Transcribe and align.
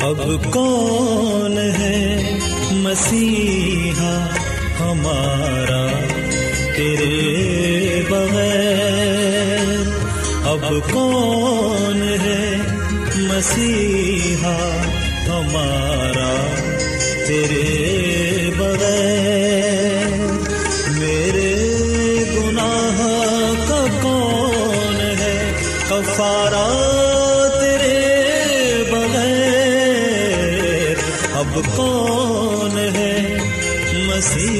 اب 0.00 0.50
کون 0.50 1.58
ہے 1.58 2.16
مسیحا 2.72 4.28
ہمارا 4.80 5.86
تیرے 6.76 8.02
بغیر؟ 8.10 9.70
اب 10.44 10.64
کون 10.92 12.02
ہے 12.02 12.56
مسیحا 13.16 14.56
ہمارا 15.28 16.34
تیرے 17.26 18.50
بغیر؟ 18.58 20.20
میرے 20.98 21.54
گناہ 22.36 23.02
کا 23.68 23.84
کون 24.02 25.00
ہے؟ 25.00 25.52
کفارہ 25.88 26.95
اب 31.56 31.76
کون 31.76 32.78
ہے؟ 32.78 33.36
مسیح 34.06 34.55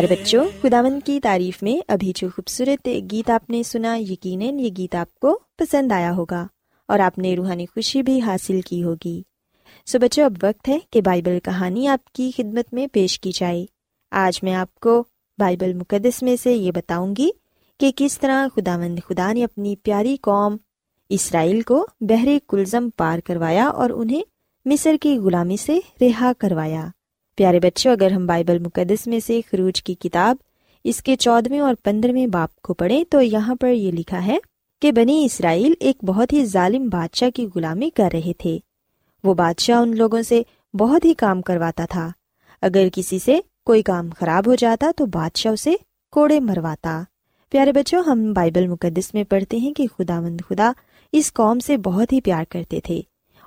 پیارے 0.00 0.22
بچوں 0.22 0.44
خداون 0.62 1.00
کی 1.00 1.20
تعریف 1.20 1.62
میں 1.62 1.80
ابھی 1.88 2.12
جو 2.14 2.28
خوبصورت 2.36 2.88
گیت 3.12 3.30
آپ 3.30 3.50
نے 3.50 3.62
سنا، 3.62 3.96
یقیناً 3.96 4.58
یہ 4.58 4.70
گیت 4.78 4.94
آپ 4.94 5.18
کو 5.18 5.38
پسند 5.58 5.92
آیا 5.92 6.12
ہوگا 6.12 6.46
اور 6.88 6.98
آپ 6.98 7.18
نے 7.18 7.36
روحانی 7.36 7.66
خوشی 7.66 8.02
بھی 8.02 8.20
حاصل 8.20 8.60
کی 8.60 8.84
ہوگی۔ 8.84 9.22
سو 9.86 9.98
so 9.98 10.04
بچوں، 10.04 10.24
اب 10.24 10.32
وقت 10.42 10.68
ہے 10.68 10.78
کہ 10.90 11.00
بائبل 11.00 11.38
کہانی 11.40 11.88
آپ 11.88 12.12
کی 12.12 12.30
خدمت 12.36 12.74
میں 12.74 12.86
پیش 12.92 13.20
کی 13.20 13.30
جائے۔ 13.34 13.66
آج 14.10 14.38
میں 14.42 14.54
آپ 14.54 14.74
کو 14.74 15.04
بائبل 15.38 15.72
مقدس 15.72 16.22
میں 16.22 16.36
سے 16.42 16.52
یہ 16.52 16.70
بتاؤں 16.70 17.14
گی 17.18 17.30
کہ 17.80 17.90
کس 17.96 18.18
طرح 18.18 18.46
خدا 18.56 18.78
مند 18.78 18.98
خدا 19.08 19.32
نے 19.32 19.44
اپنی 19.44 19.76
پیاری 19.76 20.16
قوم 20.16 20.56
اسرائیل 21.08 21.60
کو 21.60 21.86
بحر 22.00 22.28
کلزم 22.48 22.88
پار 22.96 23.18
کروایا 23.18 23.66
اور 23.66 23.90
انہیں 23.90 24.22
مصر 24.64 24.96
کی 25.00 25.18
غلامی 25.18 25.56
سے 25.56 25.78
رہا 26.00 26.32
کروایا۔ 26.38 26.88
پیارے 27.40 27.60
بچوں 27.60 27.92
اگر 27.92 28.10
ہم 28.10 28.26
بائبل 28.26 28.58
مقدس 28.58 29.06
میں 29.06 29.20
سے 29.26 29.40
خروج 29.50 29.82
کی 29.82 29.94
کتاب 29.94 30.36
اس 30.84 31.02
کے 31.02 31.16
چودہویں 31.16 31.60
اور 31.60 31.74
پندرہویں 31.82 32.26
باپ 32.26 32.62
کو 32.62 32.74
پڑھیں 32.74 33.04
تو 33.10 33.20
یہاں 33.20 33.54
پر 33.54 33.68
یہ 33.68 33.92
لکھا 33.92 34.26
ہے 34.26 34.38
کہ 34.82 34.92
بنی 34.92 35.24
اسرائیل 35.24 35.72
ایک 35.80 36.04
بہت 36.04 36.32
ہی 36.32 36.44
ظالم 36.44 36.88
بادشاہ 36.88 37.30
کی 37.30 37.46
غلامی 37.54 37.90
کر 37.90 38.08
رہے 38.12 38.32
تھے۔ 38.38 38.58
وہ 39.24 39.34
بادشاہ 39.34 39.80
ان 39.80 39.96
لوگوں 39.96 40.22
سے 40.22 40.42
بہت 40.74 41.04
ہی 41.04 41.14
کام 41.14 41.42
کرواتا 41.42 41.84
تھا۔ 41.90 42.10
اگر 42.62 42.88
کسی 42.92 43.18
سے 43.18 43.40
کوئی 43.64 43.82
کام 43.82 44.08
خراب 44.18 44.46
ہو 44.46 44.54
جاتا 44.54 44.90
تو 44.96 45.06
بادشاہ 45.06 45.52
اسے 45.52 45.74
کوڑے 46.10 46.40
مرواتا۔ 46.40 47.02
پیارے 47.50 47.72
بچوں، 47.72 48.02
ہم 48.02 48.32
بائبل 48.32 48.66
مقدس 48.66 49.14
میں 49.14 49.24
پڑھتے 49.24 49.56
ہیں 49.56 49.74
کہ 49.74 49.86
خدا 49.98 50.20
مند 50.20 50.40
خدا 50.48 50.72
اس 51.12 51.32
قوم 51.32 51.58
سے 51.58 51.76
بہت 51.76 52.12
ہی 52.12 52.20
پیار 52.20 52.44
کرتے 52.48 52.80
تھے۔ 52.80 53.00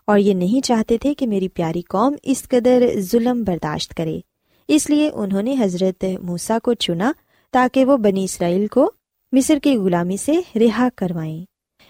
اور 0.06 0.20
یہ 0.20 0.34
نہیں 0.34 0.66
چاہتے 0.66 0.98
تھے 0.98 1.14
کہ 1.14 1.28
میری 1.28 1.48
پیاری 1.48 1.82
قوم 1.82 2.16
اس 2.24 2.44
قدر 2.44 2.84
ظلم 3.00 3.44
برداشت 3.44 3.94
کرے۔ 3.94 4.20
اس 4.68 4.90
لیے 4.90 5.10
انہوں 5.14 5.42
نے 5.42 5.56
حضرت 5.60 6.06
موسا 6.22 6.58
کو 6.64 6.74
چنا 6.74 7.12
تاکہ 7.52 7.86
وہ 7.86 7.98
بنی 7.98 8.24
اسرائیل 8.24 8.68
کو 8.68 8.92
مصر 9.32 9.58
کی 9.64 9.78
غلامی 9.78 10.18
سے 10.18 10.60
رہا 10.60 10.88
کروائیں۔ 10.96 11.46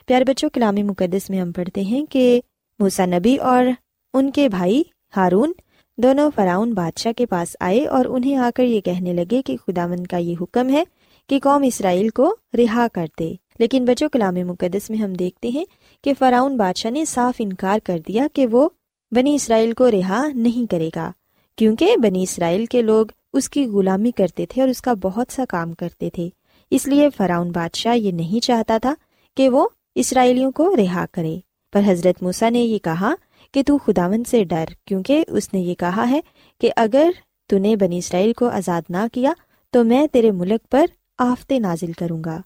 پیارے 0.08 0.24
بچوں، 0.24 0.50
کلام 0.50 0.76
مقدس 0.76 1.30
میں 1.30 1.42
ہم 1.42 1.52
پڑھتے 1.52 1.82
ہیں 1.82 2.06
کہ 2.06 2.42
موسا 2.80 3.06
نبی 3.06 3.38
اور 3.38 3.66
ان 4.14 4.32
کے 4.32 4.50
بھائی 4.50 4.84
ہارون 5.18 5.52
دونوں 5.98 6.32
فراؤن 6.36 6.74
بادشاہ 6.74 7.12
کے 7.12 7.26
پاس 7.26 7.56
آئے 7.60 7.88
اور 7.88 8.06
انہیں 8.06 8.36
آ 8.36 8.50
کر 8.56 8.64
یہ 8.64 8.82
کہنے 8.82 9.14
لگے 9.14 9.42
کہ 9.42 9.58
خدا 9.68 9.88
مند 9.88 10.08
کا 10.08 10.18
یہ 10.18 10.36
حکم 10.42 10.70
ہے 10.70 10.84
کہ 11.30 11.40
قوم 11.44 11.64
اسرائیل 11.64 12.10
کو 12.10 12.36
رہا 12.58 12.88
کر 12.94 13.06
دے 13.20 13.34
لیکن 13.60 13.86
بچوں، 13.86 14.10
کلام 14.10 14.34
مقدس 14.34 14.90
میں 14.90 14.98
ہم 14.98 15.14
دیکھتے 15.14 15.48
ہیں 15.48 15.66
کہ 16.04 16.14
فراؤن 16.20 16.58
بادشاہ 16.58 16.92
نے 16.92 17.06
صاف 17.06 17.36
انکار 17.40 17.80
کر 17.84 18.00
دیا 18.08 18.28
کہ 18.34 18.48
وہ 18.48 18.70
بنی 19.12 19.36
اسرائیل 19.36 19.74
کو 19.74 19.92
رہا 19.92 20.28
نہیں 20.34 20.72
کرے 20.72 20.90
گا، 20.96 21.12
کیونکہ 21.56 21.98
بنی 21.98 22.24
اسرائیل 22.24 22.66
کے 22.66 22.82
لوگ 22.82 23.06
اس 23.34 23.50
کی 23.50 23.66
غلامی 23.66 24.12
کرتے 24.12 24.46
تھے 24.50 24.62
اور 24.62 24.70
اس 24.70 24.82
کا 24.82 24.94
بہت 24.94 25.28
سا 25.32 25.44
کام 25.50 25.74
کرتے 25.74 26.10
تھے۔ 26.10 26.30
اس 26.72 26.88
لیے 26.88 27.10
فراؤن 27.18 27.52
بادشاہ 27.52 27.96
یہ 27.96 28.12
نہیں 28.12 28.44
چاہتا 28.44 28.78
تھا 28.78 28.94
کہ 29.38 29.50
وہ 29.50 29.68
اسرائیلیوں 29.96 30.52
کو 30.52 30.76
رہا 30.76 31.06
کرے۔ 31.12 31.40
پر 31.74 31.82
حضرت 31.86 32.24
موسا 32.24 32.50
نے 32.50 32.60
یہ 32.60 32.78
کہا 32.78 33.14
کہ 33.52 33.64
تو 33.68 33.78
خداون 33.78 34.24
سے 34.24 34.44
ڈر، 34.44 34.66
کیونکہ 34.86 35.24
اس 35.28 35.54
نے 35.54 35.60
یہ 35.60 35.76
کہا 35.76 36.10
ہے 36.10 36.20
کہ 36.62 36.72
اگر 36.76 37.12
تو 37.48 37.58
نے 37.58 37.76
بنی 37.76 37.98
اسرائیل 37.98 38.34
کو 38.34 38.48
آزاد 38.48 38.82
نہ 38.90 39.06
کیا 39.14 39.34
تو 39.70 39.84
میں 39.84 40.08
تیرے 40.08 40.32
ملک 40.32 40.72
پر 40.72 40.86
آفتے 41.18 41.60
نازل 41.60 41.92
کروں 41.92 42.24
گا۔ 42.24 42.42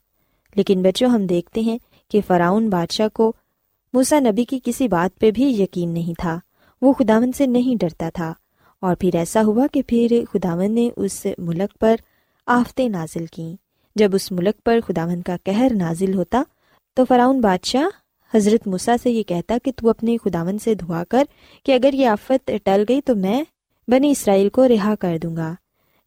لیکن 0.55 0.81
بچوں، 0.81 1.09
ہم 1.09 1.25
دیکھتے 1.25 1.61
ہیں 1.61 1.77
کہ 2.11 2.21
فراؤن 2.27 2.69
بادشاہ 2.69 3.07
کو 3.13 3.33
موسا 3.93 4.19
نبی 4.19 4.45
کی 4.45 4.59
کسی 4.63 4.87
بات 4.87 5.19
پہ 5.19 5.31
بھی 5.31 5.61
یقین 5.61 5.93
نہیں 5.93 6.13
تھا۔ 6.19 6.39
وہ 6.81 6.93
خداون 6.93 7.31
سے 7.31 7.45
نہیں 7.45 7.75
ڈرتا 7.79 8.09
تھا۔ 8.13 8.33
اور 8.79 8.95
پھر 8.95 9.09
ایسا 9.13 9.41
ہوا 9.43 9.67
کہ 9.71 9.81
پھر 9.87 10.21
خداون 10.33 10.71
نے 10.71 10.89
اس 10.97 11.25
ملک 11.37 11.79
پر 11.79 11.95
آفتیں 12.45 12.89
نازل 12.89 13.25
کیں۔ 13.25 13.55
جب 13.95 14.15
اس 14.15 14.31
ملک 14.31 14.63
پر 14.65 14.79
خداون 14.87 15.21
کا 15.21 15.35
کہر 15.43 15.71
نازل 15.75 16.13
ہوتا 16.13 16.43
تو 16.93 17.05
فراؤن 17.05 17.41
بادشاہ 17.41 17.83
حضرت 18.37 18.67
مسا 18.67 18.95
سے 19.03 19.11
یہ 19.11 19.23
کہتا 19.23 19.57
کہ 19.63 19.71
تو 19.75 19.89
اپنے 19.89 20.17
خداون 20.17 20.59
سے 20.59 20.75
دعا 20.75 21.03
کر 21.09 21.23
کہ 21.65 21.71
اگر 21.71 21.93
یہ 21.93 22.07
آفت 22.07 22.51
ٹل 22.63 22.83
گئی 22.89 23.01
تو 23.01 23.15
میں 23.15 23.43
بنی 23.87 24.11
اسرائیل 24.11 24.49
کو 24.49 24.67
رہا 24.67 24.95
کر 24.95 25.17
دوں 25.23 25.35
گا۔ 25.35 25.55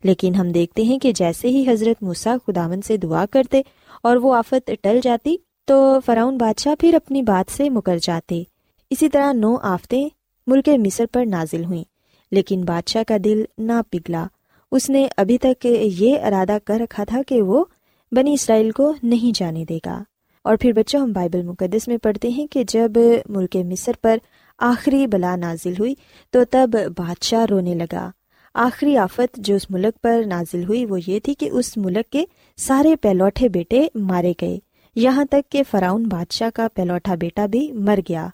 لیکن 0.05 0.35
ہم 0.35 0.53
دیکھتے 0.53 0.83
ہیں 0.83 0.99
کہ 0.99 1.13
جیسے 1.13 1.49
ہی 1.49 1.71
حضرت 1.71 2.03
مسا 2.03 2.37
خداون 2.47 2.83
سے 2.83 2.97
دعا 2.97 3.27
کرتے 3.27 3.63
اور 4.03 4.17
وہ 4.17 4.35
آفت 4.35 4.71
ٹل 4.83 5.01
جاتی 5.03 5.37
تو 5.71 5.99
فراؤن 6.07 6.39
بادشاہ 6.39 6.75
پھر 6.81 6.95
اپنی 6.95 7.23
بات 7.23 7.57
سے 7.57 7.71
مکر 7.71 7.99
جاتے۔ 8.03 8.43
اسی 8.91 9.09
طرح 9.09 9.33
نو 9.33 9.57
آفتیں 9.63 10.09
ملک 10.47 10.69
مصر 10.69 11.05
پر 11.13 11.25
نازل 11.27 11.65
ہوئیں، 11.65 11.85
لیکن 12.31 12.65
بادشاہ 12.65 13.03
کا 13.09 13.17
دل 13.25 13.45
نہ 13.59 13.73
پگھلا۔ 13.91 14.27
اس 14.73 14.91
نے 14.91 15.07
ابھی 15.17 15.39
تک 15.39 15.67
یہ 15.83 16.19
ارادہ 16.23 16.59
کر 16.65 16.79
رکھا 16.81 17.05
تھا 17.05 17.21
کہ 17.27 17.43
وہ 17.43 17.65
بنی 18.13 18.35
اسرائیل 18.35 18.71
کو 18.71 18.93
نہیں 19.03 19.37
جانے 19.39 19.65
دے 19.65 19.79
گا۔ 19.87 20.03
اور 20.45 20.57
پھر 20.61 20.73
بچوں، 20.73 21.01
ہم 21.01 21.13
بائبل 21.13 21.43
مقدس 21.43 21.89
میں 21.89 21.97
پڑھتے 21.97 22.29
ہیں 22.29 22.47
کہ 22.47 22.65
جب 22.69 22.93
ملک 23.29 23.57
مصر 23.57 23.93
پر 24.03 24.17
آخری 24.59 25.07
بلا 25.07 25.37
نازل 25.37 25.73
ہوئی 25.79 25.95
تو 26.31 26.45
تب 26.51 26.71
بادشاہ 26.97 27.45
رونے 27.45 27.75
لگا۔ 27.75 28.11
آخری 28.55 28.97
آفت 28.97 29.37
جو 29.37 29.55
اس 29.55 29.71
ملک 29.71 30.03
پر 30.03 30.23
نازل 30.27 30.65
ہوئی 30.65 30.85
وہ 30.87 30.99
یہ 31.07 31.21
تھی 31.21 31.35
کہ 31.35 31.49
اس 31.53 31.77
ملک 31.77 32.11
کے 32.11 32.25
سارے 32.57 32.97
پہلوٹے 32.97 33.49
بیٹے 33.49 33.89
مارے 33.95 34.33
گئے۔ 34.41 34.59
یہاں 34.95 35.25
تک 35.25 35.53
کہ 35.53 35.63
فراؤن 35.71 36.03
بادشاہ 36.03 36.51
کا 36.55 36.69
پہلوٹا 36.75 37.15
بیٹا 37.15 37.47
بھی 37.47 37.73
مر 37.73 37.99
گیا۔ 38.09 38.29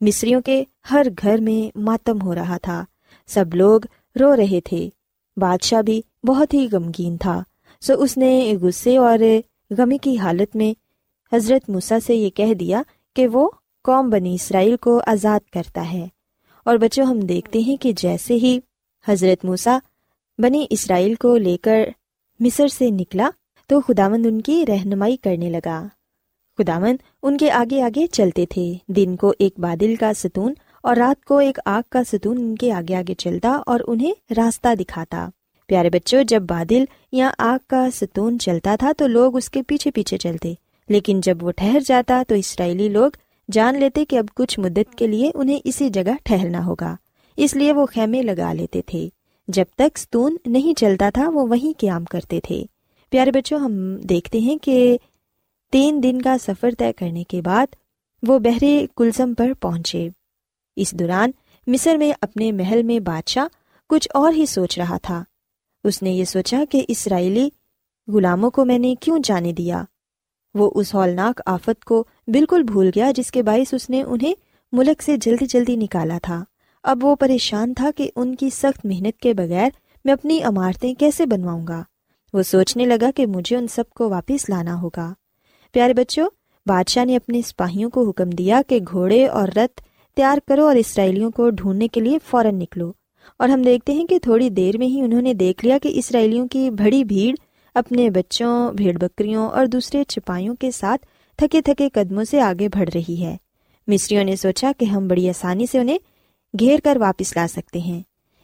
مصریوں 0.00 0.40
کے 0.40 0.64
ہر 0.90 1.06
گھر 1.22 1.38
میں 1.38 1.78
ماتم 1.78 2.22
ہو 2.22 2.34
رہا 2.34 2.56
تھا۔ 2.58 2.84
سب 3.26 3.44
لوگ 3.54 3.80
رو 4.20 4.36
رہے 4.36 4.60
تھے۔ 4.60 4.88
بادشاہ 5.36 5.82
بھی 5.82 6.02
بہت 6.26 6.54
ہی 6.54 6.66
غمگین 6.72 7.16
تھا۔ 7.16 7.42
سو 7.80 8.02
اس 8.02 8.16
نے 8.16 8.54
غصے 8.60 8.96
اور 8.96 9.18
غمی 9.78 9.98
کی 9.98 10.18
حالت 10.18 10.56
میں 10.56 10.74
حضرت 11.34 11.70
موسا 11.70 12.00
سے 12.00 12.14
یہ 12.14 12.30
کہہ 12.30 12.54
دیا 12.54 12.82
کہ 13.16 13.28
وہ 13.28 13.50
قوم 13.84 14.10
بنی 14.10 14.34
اسرائیل 14.34 14.76
کو 14.76 15.02
آزاد 15.06 15.50
کرتا 15.50 15.92
ہے۔ 15.92 16.08
اور 16.64 16.76
بچوں، 16.76 17.06
ہم 17.06 17.20
دیکھتے 17.20 17.58
ہیں 17.58 17.76
کہ 17.76 17.92
جیسے 17.92 18.34
ہی 18.34 18.58
حضرت 19.08 19.44
موسا 19.44 19.78
بنی 20.38 20.66
اسرائیل 20.70 21.14
کو 21.14 21.36
لے 21.36 21.56
کر 21.56 21.78
مصر 22.40 22.68
سے 22.68 22.90
نکلا 22.90 23.30
تو 23.70 23.80
خداوند 23.80 24.26
ان 24.26 24.40
کی 24.40 24.64
رہنمائی 24.68 25.16
کرنے 25.16 25.50
لگا۔ 25.50 25.86
خداوند 26.58 26.96
ان 27.22 27.36
کے 27.36 27.50
آگے 27.50 27.82
آگے 27.82 28.06
چلتے 28.06 28.46
تھے۔ 28.46 28.74
دن 28.88 29.16
کو 29.16 29.32
ایک 29.38 29.60
بادل 29.60 29.94
کا 29.96 30.12
ستون 30.16 30.54
اور 30.82 30.96
رات 30.96 31.24
کو 31.24 31.38
ایک 31.38 31.58
آگ 31.64 31.82
کا 31.90 32.04
ستون 32.04 32.38
ان 32.38 32.54
کے 32.54 32.72
آگے 32.72 32.94
آگے 32.94 33.14
چلتا 33.14 33.62
اور 33.66 33.80
انہیں 33.86 34.12
راستہ 34.36 34.74
دکھاتا۔ 34.74 35.28
پیارے 35.66 35.90
بچوں، 35.90 36.22
جب 36.22 36.42
بادل 36.42 36.84
یا 37.12 37.30
آگ 37.38 37.58
کا 37.66 37.88
ستون 37.94 38.38
چلتا 38.38 38.76
تھا 38.76 38.92
تو 38.96 39.06
لوگ 39.06 39.36
اس 39.36 39.50
کے 39.50 39.62
پیچھے 39.62 39.90
پیچھے 39.90 40.16
چلتے۔ 40.16 40.54
لیکن 40.88 41.20
جب 41.20 41.38
وہ 41.42 41.52
ٹھہر 41.56 41.78
جاتا 41.86 42.22
تو 42.28 42.34
اسرائیلی 42.34 42.88
لوگ 42.88 43.10
جان 43.52 43.78
لیتے 43.78 44.04
کہ 44.04 44.16
اب 44.16 44.24
کچھ 44.34 44.60
مدت 44.60 44.94
کے 44.94 45.06
لیے 45.06 45.30
انہیں 45.34 45.58
اسی 45.64 45.90
جگہ 45.90 46.14
ٹہرنا 46.24 46.66
ہوگا۔ 46.66 46.96
اس 47.36 47.56
لیے 47.56 47.72
وہ 47.72 47.86
خیمے 47.86 48.22
لگا 48.22 48.52
لیتے 48.52 48.82
تھے۔ 48.86 49.08
جب 49.48 49.64
تک 49.76 49.98
ستون 49.98 50.36
نہیں 50.46 50.78
چلتا 50.78 51.10
تھا 51.10 51.28
وہ 51.28 51.46
وہیں 51.46 51.78
قیام 51.78 52.04
کرتے 52.04 52.40
تھے۔ 52.40 52.64
پیارے 53.10 53.30
بچوں، 53.30 53.58
ہم 53.58 53.96
دیکھتے 53.96 54.38
ہیں 54.38 54.56
کہ 54.58 54.98
تین 55.72 56.02
دن 56.02 56.22
کا 56.22 56.36
سفر 56.38 56.70
طے 56.78 56.92
کرنے 56.92 57.24
کے 57.24 57.42
بعد 57.42 57.66
وہ 58.22 58.38
بحری 58.38 58.86
کلزم 58.96 59.34
پر 59.34 59.52
پہنچے۔ 59.52 60.08
اس 60.76 60.92
دوران 60.92 61.30
مصر 61.66 61.96
میں 61.96 62.12
اپنے 62.20 62.52
محل 62.52 62.82
میں 62.82 63.00
بادشاہ 63.00 63.44
کچھ 63.88 64.08
اور 64.14 64.32
ہی 64.32 64.46
سوچ 64.46 64.78
رہا 64.78 64.96
تھا۔ 64.96 65.24
اس 65.84 66.02
نے 66.02 66.10
یہ 66.10 66.24
سوچا 66.24 66.64
کہ 66.70 66.84
اسرائیلی 66.88 67.48
غلاموں 68.08 68.50
کو 68.50 68.64
میں 68.64 68.78
نے 68.78 68.94
کیوں 69.00 69.18
جانے 69.24 69.52
دیا؟ 69.52 69.84
وہ 70.54 70.70
اس 70.74 70.94
ہولناک 70.94 71.40
آفت 71.46 71.84
کو 71.84 72.04
بالکل 72.26 72.62
بھول 72.62 72.90
گیا 72.94 73.12
جس 73.16 73.30
کے 73.30 73.42
باعث 73.42 73.74
اس 73.74 73.90
نے 73.90 74.02
انہیں 74.02 74.34
ملک 74.72 75.02
سے 75.02 75.16
جلدی 75.16 75.46
جلدی 75.46 75.76
نکالا 75.76 76.18
تھا۔ 76.22 76.44
اب 76.82 77.04
وہ 77.04 77.14
پریشان 77.14 77.74
تھا 77.74 77.90
کہ 77.96 78.10
ان 78.16 78.34
کی 78.34 78.50
سخت 78.50 78.86
محنت 78.86 79.20
کے 79.20 79.34
بغیر 79.34 79.70
میں 80.04 80.12
اپنی 80.12 80.42
عمارتیں 80.42 80.94
کیسے 80.94 81.26
بنواؤں 81.26 81.66
گا۔ 81.66 81.82
وہ 82.32 82.42
سوچنے 82.42 82.84
لگا 82.84 83.10
کہ 83.16 83.26
مجھے 83.26 83.56
ان 83.56 83.66
سب 83.68 83.90
کو 83.90 84.08
واپس 84.08 84.48
لانا 84.48 84.80
ہوگا۔ 84.80 85.14
پیارے 85.72 85.94
بچوں، 85.94 86.28
بادشاہ 86.66 87.04
نے 87.04 87.16
اپنے 87.16 87.42
سپاہیوں 87.46 87.90
کو 87.90 88.08
حکم 88.08 88.30
دیا 88.30 88.62
کہ 88.68 88.78
گھوڑے 88.90 89.26
اور 89.26 89.48
رتھ 89.48 89.82
تیار 90.16 90.38
کرو 90.48 90.66
اور 90.66 90.76
اسرائیلیوں 90.76 91.30
کو 91.30 91.50
ڈھونڈنے 91.50 91.88
کے 91.88 92.00
لیے 92.00 92.18
فوراً 92.24 92.58
نکلو۔ 92.58 92.92
اور 93.38 93.48
ہم 93.48 93.62
دیکھتے 93.62 93.92
ہیں 93.92 94.06
کہ 94.06 94.18
تھوڑی 94.18 94.50
دیر 94.50 94.78
میں 94.78 94.86
ہی 94.86 95.00
انہوں 95.00 95.22
نے 95.22 95.34
دیکھ 95.34 95.64
لیا 95.64 95.78
کہ 95.82 95.92
اسرائیلیوں 95.94 96.48
کی 96.48 96.70
بڑی 96.70 97.04
بھیڑ 97.04 97.34
اپنے 97.74 98.10
بچوں، 98.10 98.72
بھیڑ 98.72 98.98
بکریوں 98.98 99.48
اور 99.48 99.66
دوسرے 99.66 100.04
چھپائیوں 100.04 100.54
کے 100.54 100.70
ساتھ 100.70 101.06
تھکے 101.36 101.62
تھکے 101.62 101.88
قدموں 101.88 102.24
سے 102.24 102.40
آگے 102.40 102.68
بڑھ 102.68 102.90
رہی 102.94 103.24
ہے۔ 103.24 103.36
مصریوں 103.86 104.24
نے 104.24 104.36
سوچا 104.36 104.72
کہ 104.78 104.84
ہم 104.84 105.08
بڑی 105.08 105.28
آسانی 105.28 105.66
سے 105.72 105.78
انہیں 105.78 105.98
گھیر 106.58 106.80
کر 106.84 106.96
واپس 107.00 107.36
لا 107.36 107.46
سکتے 107.48 107.78
ہیں۔ 107.78 108.02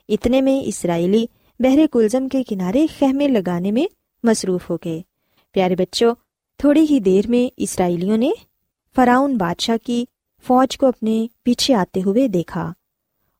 اتنے 0.09 0.41
میں 0.41 0.61
اسرائیلی 0.65 1.27
بحر 1.61 1.79
کلزم 1.93 2.29
کے 2.29 2.43
کنارے 2.43 2.87
خہمے 2.99 3.29
لگانے 3.29 3.71
میں 3.71 3.87
مصروف 4.23 4.71
ہو 4.71 4.77
گئے۔ 4.85 5.03
پیارے 5.53 5.77
بچوں، 5.77 6.15
تھوڑی 6.59 6.87
ہی 6.91 7.01
دیر 7.01 7.29
میں 7.29 7.55
اسرائیلیوں 7.57 8.17
نے 8.17 8.31
فراؤن 8.97 9.37
بادشاہ 9.37 9.77
کی 9.87 10.05
فوج 10.47 10.79
کو 10.79 10.87
اپنے 10.87 11.27
پیچھے 11.43 11.75
آتے 11.75 12.01
ہوئے 12.07 12.29
دیکھا 12.29 12.73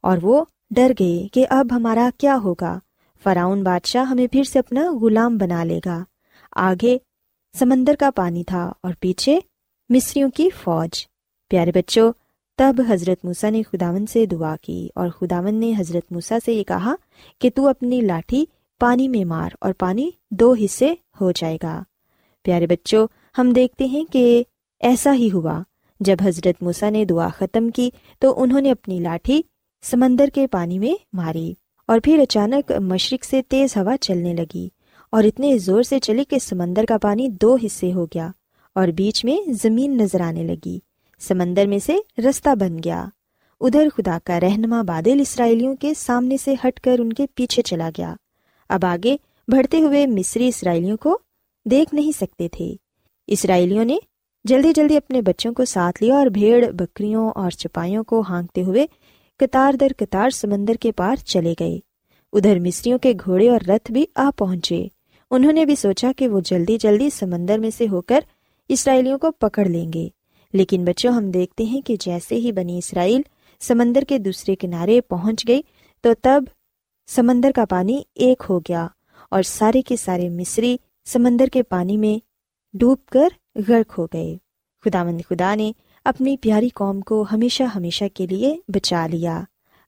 اور 0.01 0.19
وہ 0.23 0.45
ڈر 0.71 0.93
گئے 0.99 1.29
کہ 1.33 1.47
اب 1.51 1.67
ہمارا 1.73 2.11
کیا 2.19 2.37
ہوگا۔ 2.45 2.79
فراؤن 3.23 3.63
بادشاہ 3.63 4.05
ہمیں 4.05 4.27
پھر 4.27 4.45
سے 4.45 4.59
اپنا 4.59 4.93
غلام 5.03 5.37
بنا 5.37 5.65
لے 5.65 5.81
گا۔ 5.87 6.05
آگے 6.53 6.99
سمندر 7.59 7.95
کا 8.01 8.11
پانی 8.11 8.45
تھا 8.45 8.73
اور 8.81 8.93
پیچھے 9.01 9.39
مصریوں 9.89 10.31
کی 10.31 10.49
فوج۔ 10.51 11.07
پیارے 11.49 11.73
بچوں 11.73 12.13
تب 12.59 12.75
حضرت 12.89 13.25
موسا 13.25 13.51
نے 13.51 13.63
خداون 13.63 14.07
سے 14.07 14.27
دعا 14.27 14.57
کی 14.63 14.89
اور 14.95 15.09
خداون 15.09 15.55
نے 15.55 15.73
حضرت 15.79 16.13
موسا 16.13 16.39
سے 16.45 16.53
یہ 16.53 16.65
کہا 16.65 16.95
کہ 17.41 17.51
تو 17.55 17.69
اپنی 17.69 18.01
لاٹھی 18.01 18.45
پانی 18.81 19.09
میں 19.09 19.25
مار 19.25 19.51
اور 19.61 19.73
پانی 19.73 20.11
دو 20.31 20.55
حصے 20.65 20.95
ہو 21.21 21.31
جائے 21.31 21.59
گا۔ 21.63 21.83
پیارے 22.43 22.67
بچوں، 22.67 23.07
ہم 23.39 23.51
دیکھتے 23.51 23.85
ہیں 23.85 24.05
کہ 24.13 24.45
ایسا 24.81 25.15
ہی 25.15 25.31
ہوا۔ 25.33 25.63
جب 26.01 26.17
حضرت 26.25 26.63
موسا 26.63 26.91
نے 26.91 27.05
دعا 27.05 27.29
ختم 27.29 27.69
کی 27.69 27.91
تو 28.19 28.43
انہوں 28.43 28.61
نے 28.61 28.71
اپنی 28.71 28.99
لاٹھی 28.99 29.43
سمندر 29.83 30.29
کے 30.35 30.47
پانی 30.47 30.79
میں 30.79 30.95
ماری 31.13 31.55
اور 31.89 32.01
پھر 32.05 32.19
اچانک 32.19 32.73
مشرق 32.73 33.25
سے 33.25 33.43
تیز 33.49 33.77
ہوا 33.77 33.97
چلنے 33.97 34.35
لگی 34.35 34.69
اور 35.13 35.25
اتنے 35.25 35.59
زور 35.59 35.83
سے 35.83 35.99
چلی 35.99 36.25
کہ 36.25 36.39
سمندر 36.39 36.85
کا 36.89 36.99
پانی 36.99 37.29
دو 37.29 37.57
حصے 37.65 37.93
ہو 37.93 38.05
گیا 38.05 38.31
اور 38.75 38.89
بیچ 38.89 39.25
میں 39.25 39.53
زمین 39.63 39.97
نظر 39.97 40.21
آنے 40.21 40.43
لگی۔ 40.43 40.79
سمندر 41.19 41.67
میں 41.67 41.79
سے 41.79 41.97
رستہ 42.29 42.55
بن 42.55 42.77
گیا۔ 42.85 43.05
ادھر 43.61 43.89
خدا 43.97 44.19
کا 44.25 44.41
رہنما 44.41 44.83
بادل 44.83 45.21
اسرائیلیوں 45.21 45.77
کے 45.77 45.95
سامنے 45.95 46.37
سے 46.37 46.55
ہٹ 46.65 46.81
کر 46.81 46.99
ان 46.99 47.13
کے 47.13 47.27
پیچھے 47.35 47.63
چلا 47.63 47.91
گیا۔ 47.99 48.15
اب 48.69 48.85
آگے 48.85 49.17
بڑھتے 49.49 49.81
ہوئے 49.81 50.07
مصری 50.07 50.49
اسرائیلیوں 50.49 50.97
کو 50.97 51.19
دیکھ 51.65 51.95
نہیں 51.95 52.13
سکتے 52.13 52.49
تھے۔ 52.49 52.75
اسرائیلیوں 53.27 53.85
نے 53.85 53.97
جلدی 54.45 54.73
جلدی 54.75 54.97
اپنے 54.97 55.23
بچوں 55.23 55.53
کو 55.53 55.65
ساتھ 55.65 56.03
لیا 56.03 56.15
اور 56.15 56.27
بھیڑ، 56.27 56.71
بکریوں 56.71 57.31
اور 57.35 57.51
چپائیوں 57.51 58.05
کو 58.05 58.21
ہانکتے 58.21 58.63
ہوئے 58.63 58.87
قطار 59.39 59.73
در 59.73 59.93
قطار 59.99 60.31
سمندر 60.31 60.75
کے 60.75 60.93
پار 60.93 61.17
چلے 61.17 61.55
گئے۔ 61.61 61.79
ادھر 62.33 62.59
مصریوں 62.59 62.99
کے 62.99 63.13
گھوڑے 63.25 63.49
اور 63.49 63.61
رتھ 63.69 63.93
بھی 63.93 64.05
آ 64.15 64.31
پہنچے۔ 64.37 64.87
انہوں 65.31 65.53
نے 65.53 65.65
بھی 65.65 65.77
سوچا 65.77 66.13
کہ 66.17 66.29
وہ 66.29 66.41
جلدی 66.41 66.79
جلدی 66.79 67.11
سمندر 67.11 67.59
میں 67.59 67.71
سے 67.79 67.89
ہو 67.89 68.01
کر 68.01 68.21
اسرائیلیوں 68.69 69.19
کو 69.19 69.31
پکڑ 69.31 69.65
لیں 69.65 69.93
گے۔ 69.93 70.09
لیکن 70.53 70.85
بچوں، 70.85 71.13
ہم 71.13 71.31
دیکھتے 71.31 71.65
ہیں 71.65 71.81
کہ 71.81 71.97
جیسے 72.01 72.35
ہی 72.35 72.53
بنی 72.53 72.79
اسرائیل 72.79 73.23
سمندر 73.61 74.03
کے 74.09 74.19
دوسرے 74.19 74.57
کنارے 74.57 75.01
پہنچ 75.01 75.49
گئی، 75.49 75.63
تو 76.01 76.15
تب 76.23 76.45
سمندر 77.07 77.51
کا 77.57 77.65
پانی 77.65 78.03
ایک 78.15 78.43
ہو 78.49 78.59
گیا 78.59 78.87
اور 79.31 79.43
سارے 79.43 79.83
کے 79.83 79.97
سارے 79.97 80.29
مصری 80.29 80.77
سمندر 81.05 81.47
کے 81.47 81.63
پانی 81.63 81.97
میں 81.97 82.27
ڈوب 82.75 82.99
کر 83.07 83.29
غرق 83.69 83.99
ہو 83.99 84.07
گئے۔ 84.07 84.37
خدا 84.85 85.05
مند 85.05 85.21
خدا 85.29 85.55
نے 85.55 85.73
اپنی 86.05 86.37
پیاری 86.37 86.69
قوم 86.69 87.01
کو 87.01 87.25
ہمیشہ 87.33 87.63
ہمیشہ 87.63 88.05
کے 88.15 88.27
لیے 88.27 88.57
بچا 88.69 89.07
لیا۔ 89.07 89.43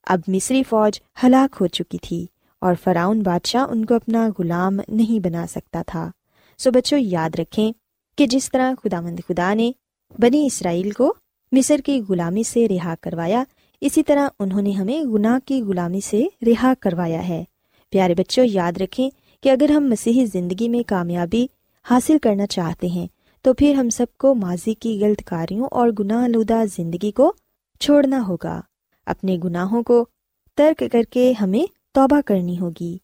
اب 0.07 0.21
مصری 0.29 0.63
فوج 0.63 1.01
ہلاک 1.25 1.57
ہو 1.61 1.67
چکی 1.67 1.99
تھی 1.99 2.27
اور 2.61 2.75
فراؤن 2.85 3.23
بادشاہ 3.23 3.67
ان 3.71 3.85
کو 3.85 3.95
اپنا 3.95 4.29
غلام 4.39 4.81
نہیں 4.89 5.21
بنا 5.21 5.47
سکتا 5.47 5.83
تھا۔ 5.87 6.11
سو 6.59 6.71
بچوں، 6.71 6.99
یاد 6.99 7.31
رکھیں 7.39 7.73
کہ 8.19 8.27
جس 8.27 8.51
طرح 8.51 8.73
خدا 8.85 9.01
مند 9.01 9.21
خدا 9.29 9.55
نے 9.55 9.73
بنی 10.19 10.47
اسرائیل 10.47 10.91
کو 10.91 11.15
مصر 11.53 11.81
کی 11.85 12.01
غلامی 12.09 12.43
سے 12.43 12.69
رہا 12.69 12.95
کروایا، 13.01 13.45
اسی 13.81 14.03
طرح 14.03 14.29
انہوں 14.39 14.63
نے 14.63 14.71
ہمیں 14.71 15.05
گناہ 15.05 15.39
کی 15.45 15.63
غلامی 15.63 16.01
سے 16.01 16.25
رہا 16.47 16.73
کروایا 16.81 17.29
ہے۔ 17.29 17.45
پیارے 17.91 18.15
بچوں، 18.15 18.45
یاد 18.45 18.73
رکھیں 18.81 19.11
کہ 19.43 19.49
اگر 19.49 19.71
ہم 19.71 19.89
مسیحی 19.89 20.27
زندگی 20.27 20.69
میں 20.69 20.83
کامیابی 20.87 21.47
حاصل 21.91 22.19
کرنا 22.19 22.47
چاہتے 22.47 22.87
ہیں، 22.87 23.07
تو 23.43 23.55
پھر 23.55 23.75
ہم 23.75 23.91
سب 23.91 24.07
کو 24.19 24.35
ماضی 24.35 24.75
کی 24.75 24.99
غلط 25.03 25.23
کاریوں 25.25 25.67
اور 25.71 25.89
گناہ 25.99 26.27
لودہ 26.27 26.65
زندگی 26.77 27.11
کو 27.11 27.33
چھوڑنا 27.81 28.25
ہوگا۔ 28.29 28.61
اپنے 29.07 29.39
گناہوں 29.45 29.83
کو 29.83 30.07
ترک 30.55 30.83
کر 30.93 31.03
کے 31.11 31.33
ہمیں 31.41 31.73
توبہ 31.93 32.21
کرنی 32.27 32.59
ہوگی۔ 32.59 32.99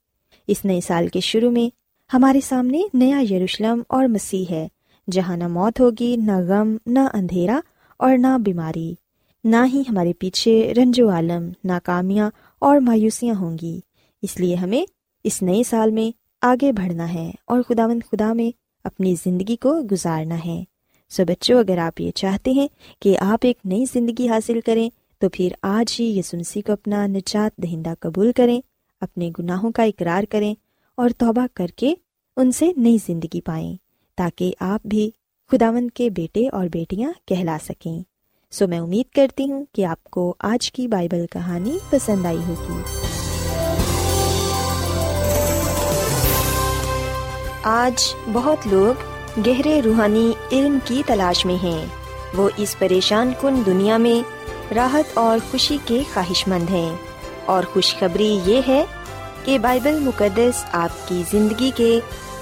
اس 0.46 0.64
نئے 0.64 0.80
سال 0.80 1.08
کے 1.08 1.20
شروع 1.20 1.50
میں 1.50 1.74
ہمارے 2.14 2.40
سامنے 2.40 2.82
نیا 2.94 3.20
یروشلم 3.30 3.82
اور 3.88 4.04
مسیح 4.04 4.44
ہے۔ 4.50 4.68
جہاں 5.10 5.36
نہ 5.36 5.48
موت 5.48 5.80
ہوگی، 5.80 6.16
نہ 6.16 6.32
غم، 6.48 6.76
نہ 6.86 6.98
اندھیرا 7.12 7.60
اور 7.98 8.18
نہ 8.18 8.38
بیماری۔ 8.44 8.94
نہ 9.44 9.56
ہی 9.72 9.82
ہمارے 9.88 10.12
پیچھے 10.12 10.74
رنج 10.74 11.00
و 11.00 11.10
عالم، 11.10 11.48
ناکامیاں 11.64 12.30
اور 12.58 12.80
مایوسیاں 12.80 13.34
ہوں 13.34 13.58
گی۔ 13.62 13.80
اس 14.22 14.40
لیے 14.40 14.54
ہمیں 14.54 14.82
اس 15.24 15.42
نئے 15.42 15.62
سال 15.62 15.90
میں 15.90 16.16
آگے 16.42 16.72
بڑھنا 16.72 17.14
ہے 17.14 17.30
اور 17.44 17.62
خدا 17.62 17.86
مند 17.86 18.00
خدا 18.12 18.32
میں 18.32 18.50
اپنی 18.84 19.14
زندگی 19.24 19.56
کو 19.56 19.82
گزارنا 19.92 20.36
ہے۔ 20.44 20.64
سو 21.08 21.24
بچوں، 21.24 21.60
اگر 21.60 21.78
آپ 21.78 22.00
یہ 22.00 22.10
چاہتے 22.10 22.50
ہیں 22.50 22.68
کہ 23.00 23.16
آپ 23.20 23.38
ایک 23.42 23.56
نئی 23.64 23.84
زندگی 23.92 24.28
حاصل 24.28 24.60
کریں، 24.60 24.90
تو 25.18 25.28
پھر 25.28 25.48
آج 25.62 26.00
ہی 26.00 26.04
یہ 26.04 26.22
سنسی 26.22 26.62
کو 26.62 26.72
اپنا 26.72 27.06
نجات 27.06 27.56
دہندہ 27.56 27.94
قبول 28.00 28.32
کریں، 28.32 28.60
اپنے 29.00 29.30
گناہوں 29.38 29.72
کا 29.72 29.82
اقرار 29.82 30.24
کریں 30.30 30.54
اور 30.94 31.10
توبہ 31.18 31.46
کر 31.54 31.66
کے 31.76 31.94
ان 32.36 32.52
سے 32.52 32.72
نئی 32.76 32.98
زندگی 33.06 33.40
پائیں۔ 33.40 33.76
تاکہ 34.16 34.54
آپ 34.60 34.86
بھی 34.86 35.10
خداوند 35.52 35.90
کے 35.94 36.10
بیٹے 36.10 36.48
اور 36.48 36.66
بیٹیاں 36.72 37.12
کہلا 37.28 37.56
سکیں۔ 37.64 38.02
سو 38.50 38.66
میں 38.66 38.78
امید 38.78 39.14
کرتی 39.14 39.52
ہوں 39.52 39.64
کہ 39.72 39.84
آپ 39.84 40.04
کو 40.04 40.34
آج 40.38 40.72
کی 40.72 40.88
بائبل 40.88 41.26
کہانی 41.26 41.78
پسند 41.90 42.26
آئی 42.26 42.38
ہوگی۔ 42.48 42.80
آج 47.62 48.14
بہت 48.32 48.58
لوگ 48.66 48.94
گہرے 49.46 49.80
روحانی 49.84 50.32
علم 50.52 50.78
کی 50.84 51.02
تلاش 51.06 51.46
میں 51.46 51.62
ہیں۔ 51.62 51.86
وہ 52.34 52.50
اس 52.56 52.78
پریشان 52.78 53.32
کن 53.40 53.66
دنیا 53.66 53.96
میں 53.96 54.44
راحت 54.74 55.18
اور 55.18 55.38
خوشی 55.50 55.78
کے 55.84 56.02
خواہش 56.14 56.48
مند 56.48 56.70
ہیں۔ 56.70 56.96
اور 57.44 57.62
خوشخبری 57.72 58.38
یہ 58.44 58.60
ہے 58.68 58.84
کہ 59.44 59.58
بائبل 59.58 59.98
مقدس 59.98 60.64
آپ 60.72 61.08
کی 61.08 61.22
زندگی 61.30 61.70
کے 61.76 62.00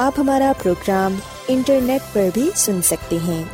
آپ 0.00 0.14
ہمارا 0.18 0.52
پروگرام 0.62 1.14
انٹرنیٹ 1.48 2.02
پر 2.12 2.28
بھی 2.34 2.50
سن 2.54 2.82
سکتے 2.82 3.18
ہیں۔ 3.24 3.44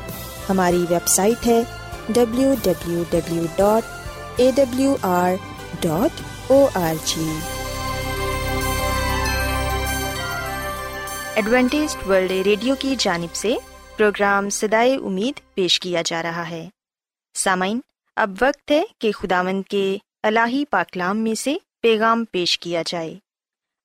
ہماری 0.49 0.77
ویب 0.77 1.07
سائٹ 1.07 1.47
ہے 1.47 1.63
W 2.09 2.55
W 2.63 3.03
W 3.11 3.45
dot 3.57 3.83
A 4.37 4.51
W 4.55 4.97
R 5.03 5.33
dot 5.81 6.23
O 6.51 6.69
R 6.75 6.95
G 7.05 7.39
Adventist 11.35 11.97
world 12.09 12.31
radio 12.31 12.75
کی 12.79 12.97
جانب 12.99 13.35
سے 13.35 13.55
پروگرام 13.97 14.51
سدائے 14.51 14.97
امید 14.97 15.55
پیش 15.55 15.81
کیا 15.81 16.03
جا 16.07 16.23
رہا 16.23 16.51
ہے۔ 16.51 16.69
سامعین، 17.35 17.81
اب 18.17 18.31
وقت 18.41 18.71
ہے 18.71 18.83
کہ 18.99 19.13
خداوند 19.13 19.63
کے 19.71 19.99
الہی 20.23 20.65
پاکلام 20.71 21.19
میں 21.19 21.35
سے 21.35 21.57
پیغام 21.83 22.25
پیش 22.25 22.59
کیا 22.59 22.83
جائے۔ 22.87 23.15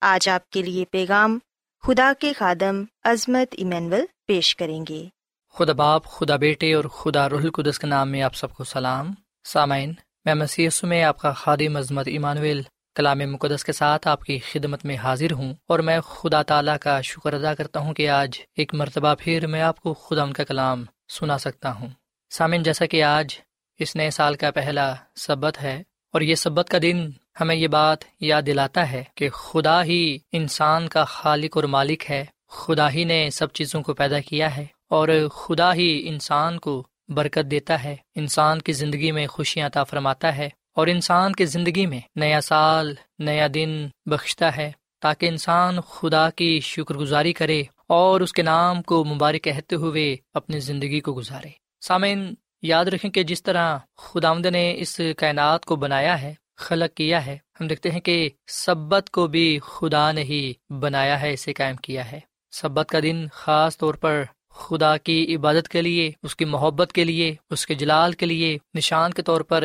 آج 0.01 0.29
آپ 0.29 0.49
کے 0.49 0.61
لیے 0.61 0.85
پیغام 0.85 1.39
خدا 1.83 2.13
کے 2.19 2.33
خادم 2.33 2.83
عظمت 3.03 3.47
ایمینول 3.51 4.05
پیش 4.27 4.55
کریں 4.55 4.85
گے۔ 4.89 5.07
خدا 5.53 5.73
باپ، 5.73 6.05
خدا 6.05 6.35
بیٹے 6.35 6.73
اور 6.73 6.83
خدا 6.83 7.29
رح 7.29 7.35
القدس 7.35 7.79
کے 7.79 7.87
نام 7.87 8.09
میں 8.09 8.21
آپ 8.21 8.35
سب 8.35 8.53
کو 8.53 8.63
سلام۔ 8.63 9.13
سامعین، 9.43 9.93
میں 10.25 10.35
مسی 10.35 10.67
میں 10.83 11.03
آپ 11.03 11.19
کا 11.19 11.31
خادم 11.31 11.77
عظمت 11.77 12.07
ایمانویل 12.07 12.61
کلام 12.95 13.17
مقدس 13.17 13.65
کے 13.65 13.71
ساتھ 13.71 14.07
آپ 14.07 14.21
کی 14.21 14.39
خدمت 14.39 14.85
میں 14.85 14.95
حاضر 14.95 15.31
ہوں 15.31 15.53
اور 15.67 15.79
میں 15.79 16.01
خدا 16.01 16.41
تعالیٰ 16.41 16.77
کا 16.81 17.01
شکر 17.01 17.33
ادا 17.33 17.53
کرتا 17.53 17.79
ہوں 17.79 17.93
کہ 17.93 18.09
آج 18.09 18.41
ایک 18.55 18.73
مرتبہ 18.73 19.13
پھر 19.19 19.47
میں 19.47 19.61
آپ 19.61 19.79
کو 19.79 19.93
خدا 19.93 20.23
ان 20.23 20.33
کا 20.33 20.43
کلام 20.43 20.83
سنا 21.09 21.37
سکتا 21.37 21.75
ہوں۔ 21.75 21.89
سامن 22.29 22.63
جیسا 22.63 22.85
کہ 22.85 23.03
آج 23.03 23.39
اس 23.79 23.95
نئے 23.95 24.09
سال 24.09 24.35
کا 24.35 24.51
پہلا 24.51 24.93
سبت 25.15 25.61
ہے 25.61 25.83
اور 26.13 26.21
یہ 26.21 26.35
سبت 26.35 26.69
کا 26.69 26.77
دن 26.81 27.09
ہمیں 27.41 27.55
یہ 27.55 27.67
بات 27.67 28.03
یاد 28.19 28.41
دلاتا 28.45 28.91
ہے 28.91 29.03
کہ 29.15 29.29
خدا 29.29 29.83
ہی 29.83 30.17
انسان 30.31 30.87
کا 30.87 31.03
خالق 31.03 31.57
اور 31.57 31.63
مالک 31.63 32.09
ہے، 32.09 32.25
خدا 32.49 32.91
ہی 32.91 33.03
نے 33.03 33.29
سب 33.29 33.51
چیزوں 33.51 33.81
کو 33.81 33.93
پیدا 33.93 34.19
کیا 34.19 34.55
ہے 34.57 34.65
اور 34.89 35.09
خدا 35.33 35.73
ہی 35.73 36.07
انسان 36.07 36.59
کو 36.59 36.83
برکت 37.09 37.51
دیتا 37.51 37.83
ہے، 37.83 37.95
انسان 38.15 38.61
کی 38.61 38.71
زندگی 38.71 39.11
میں 39.11 39.27
خوشیاں 39.27 39.67
عطا 39.67 39.83
فرماتا 39.83 40.35
ہے 40.37 40.49
اور 40.75 40.87
انسان 40.87 41.33
کی 41.33 41.45
زندگی 41.45 41.85
میں 41.85 41.99
نیا 42.15 42.41
سال، 42.41 42.93
نیا 43.19 43.47
دن 43.53 43.87
بخشتا 44.05 44.55
ہے 44.57 44.71
تاکہ 45.01 45.25
انسان 45.25 45.79
خدا 45.81 46.29
کی 46.29 46.59
شکر 46.59 46.95
گزاری 46.95 47.33
کرے 47.33 47.63
اور 47.87 48.21
اس 48.21 48.33
کے 48.33 48.41
نام 48.41 48.81
کو 48.81 49.03
مبارک 49.03 49.43
کہتے 49.43 49.75
ہوئے 49.75 50.15
اپنی 50.33 50.59
زندگی 50.59 50.99
کو 50.99 51.13
گزارے۔ 51.13 51.49
سامعین 51.81 52.33
یاد 52.61 52.85
رکھیں 52.85 53.11
کہ 53.11 53.23
جس 53.23 53.43
طرح 53.43 53.77
خدا 53.97 54.29
آمد 54.29 54.45
نے 54.45 54.73
اس 54.77 55.01
کائنات 55.17 55.65
کو 55.65 55.75
بنایا 55.75 56.21
ہے، 56.21 56.33
خلق 56.57 56.97
کیا 56.97 57.25
ہے، 57.25 57.37
ہم 57.59 57.67
دیکھتے 57.67 57.91
ہیں 57.91 57.99
کہ 57.99 58.29
سبت 58.47 59.09
کو 59.09 59.27
بھی 59.27 59.59
خدا 59.63 60.11
نے 60.11 60.23
ہی 60.23 60.53
بنایا 60.69 61.21
ہے، 61.21 61.33
اسے 61.33 61.53
قائم 61.53 61.75
کیا 61.75 62.11
ہے۔ 62.11 62.19
سبت 62.51 62.89
کا 62.89 62.99
دن 62.99 63.27
خاص 63.31 63.77
طور 63.77 63.93
پر 63.93 64.23
خدا 64.49 64.97
کی 64.97 65.35
عبادت 65.35 65.69
کے 65.69 65.81
لیے، 65.81 66.11
اس 66.23 66.35
کی 66.35 66.45
محبت 66.45 66.93
کے 66.93 67.03
لیے، 67.03 67.35
اس 67.49 67.65
کے 67.65 67.73
جلال 67.73 68.13
کے 68.13 68.25
لیے 68.25 68.57
نشان 68.73 69.13
کے 69.13 69.21
طور 69.21 69.41
پر 69.41 69.63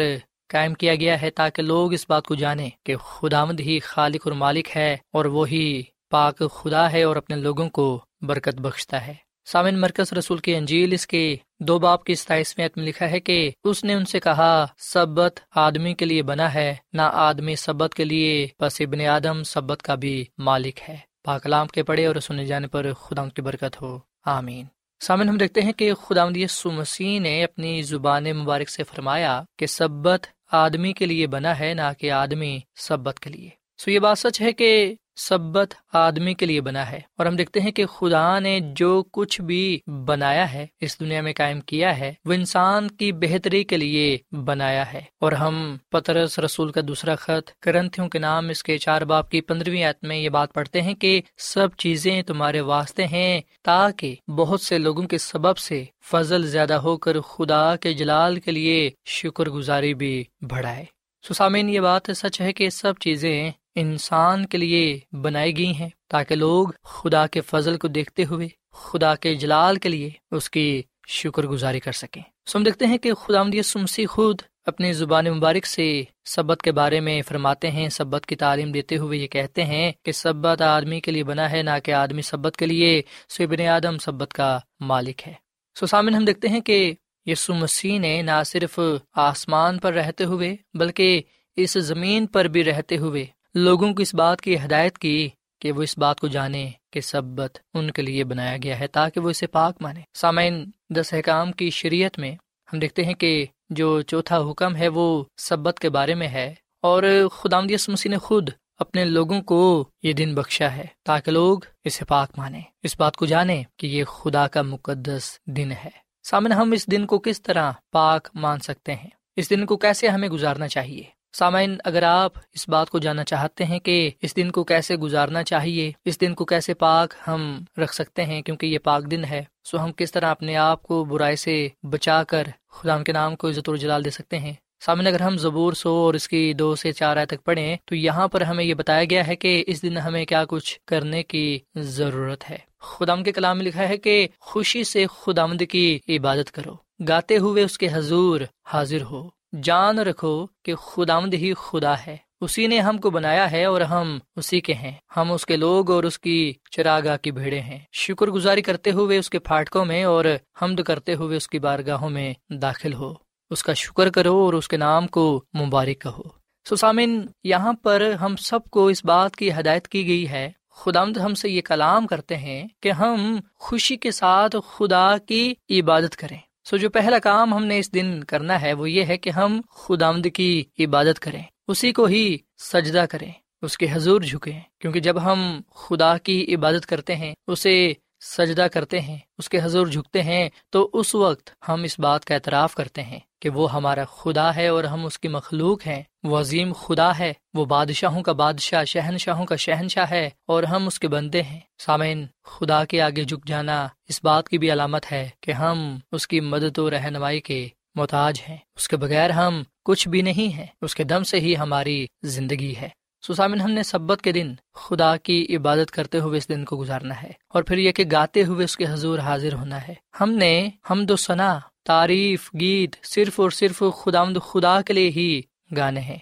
قائم 0.49 0.75
کیا 0.75 0.95
گیا 0.95 1.23
ہے 1.23 1.31
تاکہ 1.31 1.63
لوگ 1.63 1.93
اس 1.93 2.07
بات 2.09 2.25
کو 2.25 2.35
جانیں 2.35 2.71
کہ 2.85 2.97
خدا 2.97 3.45
مند 3.45 3.61
ہی 3.61 3.81
خالق 3.81 4.21
اور 4.25 4.33
مالک 4.33 4.77
ہے 4.77 4.97
اور 5.13 5.25
وہی 5.25 5.83
پاک 6.11 6.43
خدا 6.55 6.93
ہے 6.93 7.03
اور 7.03 7.17
اپنے 7.17 7.37
لوگوں 7.37 7.69
کو 7.69 8.05
برکت 8.23 8.55
بخشتا 8.55 9.07
ہے۔ 9.07 9.24
سامن 9.45 9.81
مرکز 9.81 10.13
رسول 10.13 10.39
کی 10.39 10.55
انجیل 10.55 10.93
اس 10.93 11.07
کے 11.07 11.37
دو 11.61 11.79
باپ 11.79 12.05
کی 12.05 12.15
ستائیسویں 12.15 12.69
میں 12.77 12.85
لکھا 12.85 13.11
ہے 13.11 13.21
کہ 13.21 13.51
اس 13.65 13.85
نے 13.85 13.95
ان 13.95 14.05
سے 14.05 14.21
کہا، 14.21 14.67
سبت 14.79 15.41
آدمی 15.55 15.95
کے 15.95 16.05
لیے 16.05 16.23
بنا 16.23 16.55
ہے، 16.55 16.75
نہ 16.93 17.03
آدمی 17.03 17.57
سبت 17.57 17.95
کے 17.95 18.05
لیے، 18.05 18.49
بس 18.61 18.81
ابن 18.81 19.01
آدم 19.01 19.43
سبت 19.43 19.83
کا 19.83 19.95
بھی 19.95 20.25
مالک 20.39 20.81
ہے۔ 20.89 20.97
پاکلام 21.25 21.67
کے 21.67 21.83
پڑے 21.83 22.07
اور 22.07 22.17
سنے 22.17 22.45
جانے 22.45 22.67
پر 22.67 22.93
خدا 22.93 23.29
کی 23.29 23.43
برکت 23.43 23.83
ہو۔ 23.83 23.99
آمین۔ 24.25 24.65
سامن، 25.01 25.29
ہم 25.29 25.39
دیکھتے 25.39 25.63
ہیں 25.63 25.73
کہ 25.73 25.95
خدا 25.95 26.25
مسیح 26.65 27.21
نے 27.21 27.45
اپنی 27.45 27.83
زبان 27.83 28.25
مبارک 28.25 28.71
سے 28.71 28.83
فرمایا 28.85 29.43
کہ 29.59 29.67
سبت 29.67 30.27
آدمی 30.53 30.93
کے 30.93 31.07
لیے 31.07 31.27
بنا 31.27 31.59
ہے، 31.59 31.75
نہ 31.75 31.93
کہ 31.99 32.11
آدمی 32.11 32.59
سبت 32.75 33.21
کے 33.21 33.31
لیے۔ 33.31 33.49
سو 33.79 33.91
یہ 33.91 33.99
بات 33.99 34.19
سچ 34.19 34.41
ہے 34.41 34.53
کہ 34.53 34.95
سبت 35.17 35.75
آدمی 35.93 36.35
کے 36.35 36.47
لیے 36.47 36.61
بنا 36.61 36.91
ہے 36.91 37.01
اور 37.19 37.27
ہم 37.27 37.37
دیکھتے 37.37 37.61
ہیں 37.61 37.71
کہ 37.71 37.87
خدا 37.87 38.39
نے 38.39 38.61
جو 38.77 39.03
کچھ 39.13 39.41
بھی 39.41 39.81
بنایا 40.07 40.53
ہے، 40.53 40.67
اس 40.81 41.01
دنیا 41.01 41.21
میں 41.21 41.33
قائم 41.37 41.61
کیا 41.61 41.99
ہے، 41.99 42.15
وہ 42.25 42.33
انسان 42.33 42.89
کی 42.89 43.13
بہتری 43.13 43.65
کے 43.65 43.77
لیے 43.77 44.19
بنایا 44.33 44.93
ہے۔ 44.93 45.01
اور 45.21 45.33
ہم 45.33 45.77
پترس، 45.91 46.39
رسول 46.39 46.73
کا 46.73 46.81
دوسرا 46.89 47.15
خط 47.15 47.51
کرنتھیوں 47.63 48.09
کے 48.09 48.19
نام، 48.19 48.49
اس 48.49 48.63
کے 48.63 48.79
چار 48.79 49.03
باپ 49.03 49.31
کی 49.31 49.41
پندرہویں 49.41 49.85
آت 49.85 50.05
میں 50.05 50.17
یہ 50.17 50.29
بات 50.29 50.53
پڑھتے 50.53 50.83
ہیں 50.83 50.95
کہ 50.95 51.23
سب 51.39 51.69
چیزیں 51.79 52.23
تمہارے 52.23 52.61
واسطے 52.61 53.07
ہیں 53.07 53.41
تاکہ 53.63 54.15
بہت 54.29 54.61
سے 54.61 54.79
لوگوں 54.79 55.03
کے 55.03 55.19
سبب 55.19 55.59
سے 55.59 55.85
فضل 56.05 56.47
زیادہ 56.47 56.75
ہو 56.75 56.97
کر 56.97 57.21
خدا 57.21 57.77
کے 57.77 57.93
جلال 57.93 58.41
کے 58.41 58.51
لیے 58.51 58.91
شکر 59.05 59.49
گزاری 59.49 59.95
بھی 59.95 60.25
بڑھائے۔ 60.41 60.85
سسامین 61.29 61.69
یہ 61.69 61.81
بات 61.81 62.03
سچ 62.17 62.41
ہے 62.41 62.53
کہ 62.53 62.71
سب 62.71 62.93
چیزیں 63.01 63.51
انسان 63.75 64.47
کے 64.47 64.59
لیے 64.59 64.99
بنائی 65.13 65.57
گئی 65.57 65.75
ہیں 65.75 65.89
تاکہ 66.09 66.35
لوگ 66.35 66.69
خدا 66.85 67.27
کے 67.27 67.41
فضل 67.41 67.77
کو 67.79 67.89
دیکھتے 67.89 68.25
ہوئے، 68.25 68.49
خدا 68.73 69.15
کے 69.15 69.35
جلال 69.35 69.77
کے 69.77 69.89
لیے 69.89 70.11
اس 70.31 70.51
کی 70.51 70.83
شکر 71.09 71.47
گزاری 71.47 71.81
کر 71.81 71.93
سکیں۔ 71.93 72.23
سم 72.47 72.63
دیکھتے 72.63 72.87
ہیں 72.87 72.99
کہ 72.99 73.15
خدا 73.15 73.63
سمسی 73.65 74.07
خود 74.07 74.43
اپنی 74.67 74.93
زبان 74.93 75.27
مبارک 75.27 75.67
سے 75.67 76.05
سبت 76.25 76.63
کے 76.63 76.73
بارے 76.73 77.01
میں 77.01 77.23
فرماتے 77.23 77.71
ہیں۔ 77.71 77.89
سبت 77.89 78.27
کی 78.27 78.37
تعلیم 78.37 78.73
دیتے 78.73 78.97
ہوئے 78.97 79.19
یہ 79.19 79.27
کہتے 79.27 79.65
ہیں 79.65 79.93
کہ 80.03 80.13
سبت 80.13 80.63
آدمی 80.63 81.01
کے 81.01 81.11
لیے 81.11 81.25
بنا 81.25 81.51
ہے، 81.51 81.63
نہ 81.63 81.79
کہ 81.85 81.93
آدمی 81.93 82.23
سبت 82.23 82.57
کے 82.57 82.67
لیے 82.67 83.03
سبن 83.29 83.61
آدم 83.61 83.99
سبت 83.99 84.35
کا 84.35 84.59
مالک 84.81 85.29
ہے۔ 85.29 85.33
سو 85.81 85.87
سامن 85.87 86.15
ہم 86.15 86.25
دیکھتے 86.25 86.49
ہیں 86.49 86.61
کہ 86.61 86.95
یسو 87.27 87.55
مسیح 87.55 87.99
نے 87.99 88.23
نہ 88.23 88.43
صرف 88.47 88.81
آسمان 89.15 89.79
پر 89.79 89.93
رہتے 89.93 90.25
ہوئے، 90.25 90.57
بلکہ 90.75 91.23
اس 91.57 91.73
زمین 91.73 92.27
پر 92.27 92.45
بھی 92.45 92.65
رہتے 92.65 92.97
ہوئے 92.97 93.27
لوگوں 93.55 93.95
کو 93.95 94.03
اس 94.03 94.15
بات 94.15 94.41
کی 94.41 94.57
ہدایت 94.57 94.99
کی 94.99 95.29
کہ 95.61 95.73
وہ 95.73 95.83
اس 95.83 95.99
بات 95.99 96.21
کو 96.21 96.27
جانے 96.27 96.71
کہ 96.93 97.01
سبت 97.01 97.59
ان 97.75 97.91
کے 97.91 98.03
لیے 98.03 98.25
بنایا 98.25 98.57
گیا 98.63 98.81
ہے 98.81 98.87
تاکہ 98.87 99.21
وہ 99.21 99.31
اسے 99.31 99.47
پاک 99.47 99.77
مانے۔ 99.81 100.01
سامعین، 100.15 100.71
دس 100.91 101.13
احکام 101.13 101.53
کی 101.53 101.71
شریعت 101.71 102.19
میں 102.19 102.37
ہم 102.73 102.79
دیکھتے 102.79 103.05
ہیں 103.05 103.15
کہ 103.15 103.47
جو 103.71 104.03
چوتھا 104.03 104.39
حکم 104.51 104.77
ہے 104.77 104.89
وہ 104.89 105.25
سبت 105.37 105.79
کے 105.79 105.89
بارے 105.89 106.15
میں 106.15 106.29
ہے 106.29 106.55
اور 106.83 107.29
خدا 107.33 107.61
مسیح 107.61 108.11
نے 108.11 108.19
خود 108.19 108.49
اپنے 108.79 109.05
لوگوں 109.05 109.43
کو 109.43 109.89
یہ 110.03 110.13
دن 110.13 110.35
بخشا 110.35 110.73
ہے 110.73 110.87
تاکہ 111.05 111.31
لوگ 111.31 111.59
اسے 111.85 112.05
پاک 112.05 112.31
مانے۔ 112.37 112.61
اس 112.83 113.01
بات 113.01 113.17
کو 113.17 113.27
جانے 113.27 113.63
کہ 113.77 113.87
یہ 113.87 114.05
خدا 114.05 114.49
کا 114.49 114.63
مقدس 114.63 115.39
دن 115.47 115.73
ہے۔ 115.73 115.91
سامنے 116.23 116.55
ہم 116.55 116.73
اس 116.73 116.91
دن 116.91 117.07
کو 117.07 117.19
کس 117.19 117.43
طرح 117.43 117.73
پاک 117.93 118.29
مان 118.35 118.61
سکتے 118.61 118.95
ہیں؟ 118.95 119.11
اس 119.37 119.51
دن 119.51 119.67
کو 119.67 119.77
کیسے 119.77 120.09
ہمیں 120.09 120.29
گزارنا 120.29 120.69
چاہیے؟ 120.69 121.03
سامعین، 121.39 121.77
اگر 121.85 122.03
آپ 122.03 122.33
اس 122.53 122.69
بات 122.69 122.91
کو 122.91 122.99
جاننا 122.99 123.25
چاہتے 123.25 123.65
ہیں 123.65 123.79
کہ 123.79 124.11
اس 124.23 124.37
دن 124.37 124.51
کو 124.51 124.65
کیسے 124.65 124.97
گزارنا 124.97 125.43
چاہیے، 125.43 125.93
اس 126.05 126.21
دن 126.21 126.35
کو 126.35 126.45
کیسے 126.45 126.75
پاک 126.75 127.15
ہم 127.27 127.65
رکھ 127.79 127.95
سکتے 127.95 128.25
ہیں 128.25 128.43
کیونکہ 128.43 128.67
یہ 128.67 128.79
پاک 128.79 129.11
دن 129.11 129.25
ہے، 129.25 129.45
سو 129.65 129.85
ہم 129.85 129.93
کس 129.93 130.13
طرح 130.13 130.31
اپنے 130.31 130.57
آپ 130.57 130.83
کو 130.83 131.05
برائی 131.05 131.37
سے 131.37 131.69
بچا 131.83 132.23
کر 132.25 132.47
خدا 132.73 133.03
کے 133.03 133.13
نام 133.13 133.37
کو 133.37 133.49
عزت 133.49 133.69
الجلال 133.69 134.05
دے 134.05 134.11
سکتے 134.11 134.39
ہیں۔ 134.39 134.53
سامنے 134.81 135.11
اگر 135.11 135.21
ہم 135.21 135.37
زبور 135.37 135.73
سو 135.73 135.95
اور 135.95 136.15
اس 136.15 136.29
کی 136.29 136.53
دو 136.53 136.77
سے 136.77 136.93
چار 136.93 137.17
آئے 137.17 137.27
تک 137.27 137.45
پڑھیں، 137.45 137.77
تو 137.85 137.95
یہاں 137.95 138.29
پر 138.29 138.41
ہمیں 138.41 138.65
یہ 138.65 138.75
بتایا 138.75 139.05
گیا 139.05 139.27
ہے 139.27 139.37
کہ 139.37 139.65
اس 139.67 139.83
دن 139.83 139.97
ہمیں 139.99 140.25
کیا 140.25 140.45
کچھ 140.49 140.79
کرنے 140.87 141.23
کی 141.23 141.59
ضرورت 141.75 142.51
ہے۔ 142.51 142.59
خدام 142.81 143.23
کے 143.23 143.33
کلام 143.33 143.59
میں 143.59 143.67
لکھا 143.67 143.89
ہے 143.89 143.97
کہ 143.97 144.29
خوشی 144.41 144.85
سے 144.85 145.07
خدامد 145.07 145.63
کی 145.71 145.99
عبادت 146.09 146.53
کرو، 146.53 146.75
گاتے 147.09 147.37
ہوئے 147.37 147.63
اس 147.63 147.79
کے 147.79 147.89
حضور 147.93 148.41
حاضر 148.67 149.03
ہو۔ 149.03 149.29
جان 149.63 149.99
رکھو 149.99 150.47
کہ 150.65 150.75
خدامد 150.75 151.35
ہی 151.35 151.55
خدا 151.55 151.95
ہے۔ 152.07 152.17
اسی 152.41 152.67
نے 152.67 152.81
ہم 152.81 152.99
کو 152.99 153.11
بنایا 153.11 153.51
ہے 153.51 153.65
اور 153.65 153.81
ہم 153.81 154.19
اسی 154.37 154.61
کے 154.61 154.75
ہیں۔ 154.75 154.93
ہم 155.17 155.33
اس 155.33 155.47
کے 155.47 155.57
لوگ 155.57 155.91
اور 155.91 156.05
اس 156.05 156.19
کی 156.19 156.53
چراگاہ 156.71 157.17
کی 157.17 157.31
بھیڑے 157.31 157.61
ہیں۔ 157.61 157.79
شکر 157.93 158.27
گزاری 158.27 158.63
کرتے 158.63 158.91
ہوئے 158.91 159.19
اس 159.19 159.31
کے 159.31 159.39
پھاٹکوں 159.39 159.85
میں 159.85 160.05
اور 160.05 160.25
حمد 160.63 160.81
کرتے 160.81 161.15
ہوئے 161.15 161.37
اس 161.37 161.49
کی 161.49 161.59
بارگاہوں 161.59 162.11
میں 162.11 162.35
داخل 162.51 162.95
ہو۔ 162.95 163.15
اس 163.51 163.63
کا 163.63 163.73
شکر 163.73 164.11
کرو 164.11 164.37
اور 164.37 164.53
اس 164.53 164.69
کے 164.69 164.77
نام 164.77 165.07
کو 165.07 165.45
مبارک 165.61 166.01
کہو۔ 166.01 166.23
سسامن 166.71 167.27
یہاں 167.45 167.73
پر 167.73 168.13
ہم 168.21 168.37
سب 168.37 168.65
کو 168.65 168.87
اس 168.87 169.05
بات 169.05 169.37
کی 169.37 169.53
ہدایت 169.53 169.89
کی 169.89 170.07
گئی 170.07 170.29
ہے۔ 170.29 170.51
خدا 170.71 171.03
ہم 171.03 171.35
سے 171.35 171.51
یہ 171.51 171.61
کلام 171.61 172.07
کرتے 172.07 172.37
ہیں 172.37 172.65
کہ 172.83 172.93
ہم 172.93 173.37
خوشی 173.55 173.97
کے 173.97 174.11
ساتھ 174.11 174.57
خدا 174.77 175.19
کی 175.19 175.55
عبادت 175.71 176.17
کریں۔ 176.17 176.39
سو 176.65 176.77
جو 176.77 176.91
پہلا 176.91 177.19
کام 177.19 177.55
ہم 177.55 177.65
نے 177.65 177.79
اس 177.79 177.95
دن 177.95 178.25
کرنا 178.25 178.63
ہے 178.63 178.73
وہ 178.73 178.91
یہ 178.91 179.05
ہے 179.05 179.17
کہ 179.17 179.31
ہم 179.31 179.61
خدا 179.71 180.13
کی 180.35 180.65
عبادت 180.79 181.21
کریں، 181.21 181.43
اسی 181.69 181.93
کو 181.93 182.05
ہی 182.05 182.37
سجدہ 182.59 183.05
کریں، 183.11 183.33
اس 183.63 183.79
کے 183.79 183.87
حضور 183.93 184.21
جھکیں۔ 184.21 184.61
کیونکہ 184.79 185.01
جب 185.01 185.23
ہم 185.23 185.61
خدا 185.75 186.19
کی 186.19 186.55
عبادت 186.55 186.87
کرتے 186.87 187.17
ہیں، 187.17 187.35
اسے 187.47 187.93
سجدہ 188.21 188.67
کرتے 188.73 189.01
ہیں، 189.01 189.19
اس 189.39 189.49
کے 189.49 189.59
حضور 189.63 189.87
جھکتے 189.87 190.23
ہیں، 190.23 190.49
تو 190.71 190.91
اس 190.93 191.15
وقت 191.15 191.51
ہم 191.69 191.83
اس 191.83 191.99
بات 191.99 192.25
کا 192.25 192.35
اعتراف 192.35 192.75
کرتے 192.75 193.03
ہیں۔ 193.03 193.19
کہ 193.45 193.51
وہ 193.51 193.73
ہمارا 193.73 194.05
خدا 194.05 194.57
ہے 194.57 194.69
اور 194.69 194.85
ہم 194.85 195.07
اس 195.07 195.19
کی 195.19 195.29
مخلوق 195.29 195.87
ہیں۔ 195.87 196.03
وہ 196.23 196.41
عظیم 196.41 196.73
خدا 196.73 197.19
ہے، 197.19 197.33
وہ 197.55 197.65
بادشاہوں 197.65 198.23
کا 198.23 198.33
بادشاہ، 198.33 198.85
شہنشاہوں 198.85 199.47
کا 199.47 199.57
شہنشاہ 199.57 200.11
ہے 200.11 200.31
اور 200.47 200.63
ہم 200.63 200.87
اس 200.87 200.99
کے 200.99 201.09
بندے 201.09 201.43
ہیں۔ 201.43 201.61
سامعین، 201.79 202.27
خدا 202.45 202.85
کے 202.85 203.03
آگے 203.03 203.25
جھک 203.25 203.47
جانا 203.47 203.89
اس 204.09 204.21
بات 204.25 204.49
کی 204.49 204.59
بھی 204.59 204.73
علامت 204.73 205.13
ہے 205.13 205.29
کہ 205.41 205.51
ہم 205.51 205.99
اس 206.13 206.27
کی 206.27 206.41
مدد 206.41 206.79
و 206.79 206.91
رہنمائی 206.91 207.41
کے 207.41 207.69
محتاج 207.95 208.41
ہیں۔ 208.49 208.57
اس 208.77 208.89
کے 208.89 208.97
بغیر 208.97 209.31
ہم 209.31 209.63
کچھ 209.85 210.09
بھی 210.09 210.23
نہیں 210.23 210.57
ہیں۔ 210.57 210.67
اس 210.83 210.95
کے 210.95 211.05
دم 211.05 211.23
سے 211.23 211.41
ہی 211.41 211.57
ہماری 211.57 212.07
زندگی 212.23 212.75
ہے۔ 212.81 212.89
سسامن 213.29 213.61
ہم 213.61 213.71
نے 213.71 213.83
سبت 213.83 214.23
کے 214.23 214.33
دن 214.33 214.55
خدا 214.75 215.17
کی 215.17 215.57
عبادت 215.57 215.91
کرتے 215.91 216.19
ہوئے 216.19 216.39
اس 216.39 216.49
دن 216.49 216.65
کو 216.65 216.77
گزارنا 216.77 217.23
ہے 217.23 217.31
اور 217.49 217.63
پھر 217.63 217.79
یہ 217.79 217.93
کہ 217.93 218.05
گاتے 218.13 218.45
ہوئے 218.45 218.65
اس 218.65 218.77
کے 218.77 218.85
حضور 218.89 219.19
حاضر 219.19 219.55
ہونا 219.55 219.89
ہے۔ 219.89 219.95
ہم 220.21 220.31
نے 220.31 220.69
ہم 220.91 221.07
دو 221.07 221.17
ثنا 221.17 221.61
تعریف، 221.85 222.51
گیت 222.61 222.97
صرف 223.03 223.41
اور 223.41 223.51
صرف 223.51 223.83
خدا 224.05 224.25
خدا 224.25 224.81
کے 224.83 224.93
لیے 224.93 225.11
ہی 225.11 225.41
گانے 225.77 226.01
ہیں۔ 226.01 226.19